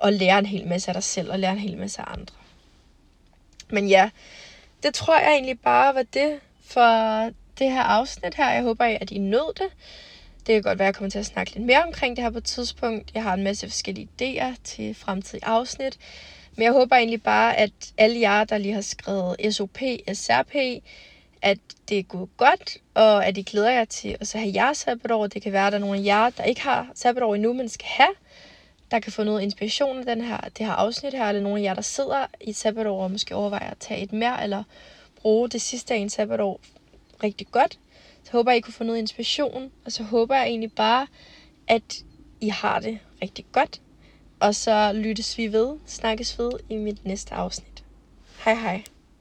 at 0.03 0.13
lære 0.13 0.39
en 0.39 0.47
hel 0.47 0.67
masse 0.67 0.89
af 0.89 0.95
dig 0.95 1.03
selv, 1.03 1.31
og 1.31 1.39
lære 1.39 1.53
en 1.53 1.59
hel 1.59 1.79
masse 1.79 2.01
af 2.01 2.13
andre. 2.13 2.35
Men 3.71 3.89
ja, 3.89 4.11
det 4.83 4.95
tror 4.95 5.19
jeg 5.19 5.33
egentlig 5.33 5.61
bare 5.61 5.95
var 5.95 6.03
det 6.03 6.41
for 6.65 7.23
det 7.59 7.71
her 7.71 7.83
afsnit 7.83 8.35
her. 8.35 8.51
Jeg 8.51 8.63
håber, 8.63 8.85
at 8.85 9.11
I 9.11 9.19
nød 9.19 9.55
det. 9.55 9.69
Det 10.47 10.55
kan 10.55 10.63
godt 10.63 10.79
være, 10.79 10.89
at 10.89 10.93
jeg 10.93 10.95
kommer 10.95 11.11
til 11.11 11.19
at 11.19 11.27
snakke 11.27 11.55
lidt 11.55 11.65
mere 11.65 11.83
omkring 11.83 12.17
det 12.17 12.25
her 12.25 12.31
på 12.31 12.39
et 12.39 12.45
tidspunkt. 12.45 13.11
Jeg 13.15 13.23
har 13.23 13.35
en 13.35 13.45
masse 13.45 13.69
forskellige 13.69 14.09
idéer 14.23 14.55
til 14.65 14.95
fremtidige 14.95 15.47
afsnit. 15.47 15.99
Men 16.57 16.63
jeg 16.63 16.73
håber 16.73 16.97
egentlig 16.97 17.23
bare, 17.23 17.57
at 17.57 17.73
alle 17.99 18.21
jer, 18.21 18.45
der 18.45 18.59
lige 18.59 18.75
har 18.75 18.81
skrevet 18.81 19.55
SOP, 19.55 19.79
SRP, 20.13 20.55
at 21.43 21.59
det 21.89 21.99
er 21.99 22.03
gået 22.03 22.29
godt, 22.37 22.77
og 22.95 23.27
at 23.27 23.39
I 23.39 23.43
glæder 23.43 23.71
jer 23.71 23.85
til 23.85 24.17
at 24.21 24.29
så 24.29 24.39
have 24.39 24.53
jeres 24.55 24.79
sabbatår. 24.79 25.27
Det 25.27 25.43
kan 25.43 25.53
være, 25.53 25.67
at 25.67 25.73
der 25.73 25.79
er 25.79 25.81
nogle 25.81 25.99
af 25.99 26.05
jer, 26.05 26.31
der 26.31 26.45
ikke 26.45 26.61
har 26.61 26.89
sabbatår 26.95 27.35
endnu, 27.35 27.53
men 27.53 27.69
skal 27.69 27.87
have, 27.87 28.15
der 28.91 29.01
kan 29.01 29.13
få 29.13 29.25
noget 29.25 29.43
inspiration 29.43 29.99
af 29.99 30.05
den 30.07 30.21
her, 30.21 30.41
det 30.41 30.67
her 30.67 30.73
afsnit 30.73 31.15
her, 31.15 31.29
eller 31.29 31.43
nogle 31.43 31.61
af 31.61 31.65
jer, 31.65 31.75
der 31.75 31.83
sidder 31.83 32.27
i 32.41 32.51
et 32.51 32.57
sabbatår 32.57 33.03
og 33.03 33.11
måske 33.11 33.35
overvejer 33.35 33.71
at 33.71 33.79
tage 33.79 34.03
et 34.03 34.13
mere, 34.13 34.43
eller 34.45 34.63
bruge 35.17 35.49
det 35.49 35.61
sidste 35.61 35.95
af 35.95 35.99
en 35.99 36.11
sabbatår 36.11 36.61
rigtig 37.23 37.47
godt. 37.51 37.79
Så 38.25 38.33
håber 38.33 38.51
jeg, 38.51 38.59
I 38.59 38.61
kunne 38.61 38.75
få 38.75 38.85
noget 38.85 38.99
inspiration, 38.99 39.71
og 39.85 39.93
så 39.93 40.03
håber 40.03 40.37
jeg 40.37 40.47
egentlig 40.47 40.73
bare, 40.73 41.07
at 41.69 42.05
I 42.41 42.49
har 42.49 42.81
det 42.81 42.99
rigtig 43.23 43.45
godt. 43.53 43.81
Og 44.41 44.55
så 44.55 44.93
lyttes 44.93 45.39
vi 45.39 45.53
ved, 45.53 45.77
snakkes 45.87 46.39
ved 46.39 46.51
i 46.69 46.77
mit 46.77 47.05
næste 47.05 47.35
afsnit. 47.35 47.85
Hej 48.45 48.55
hej. 48.55 48.83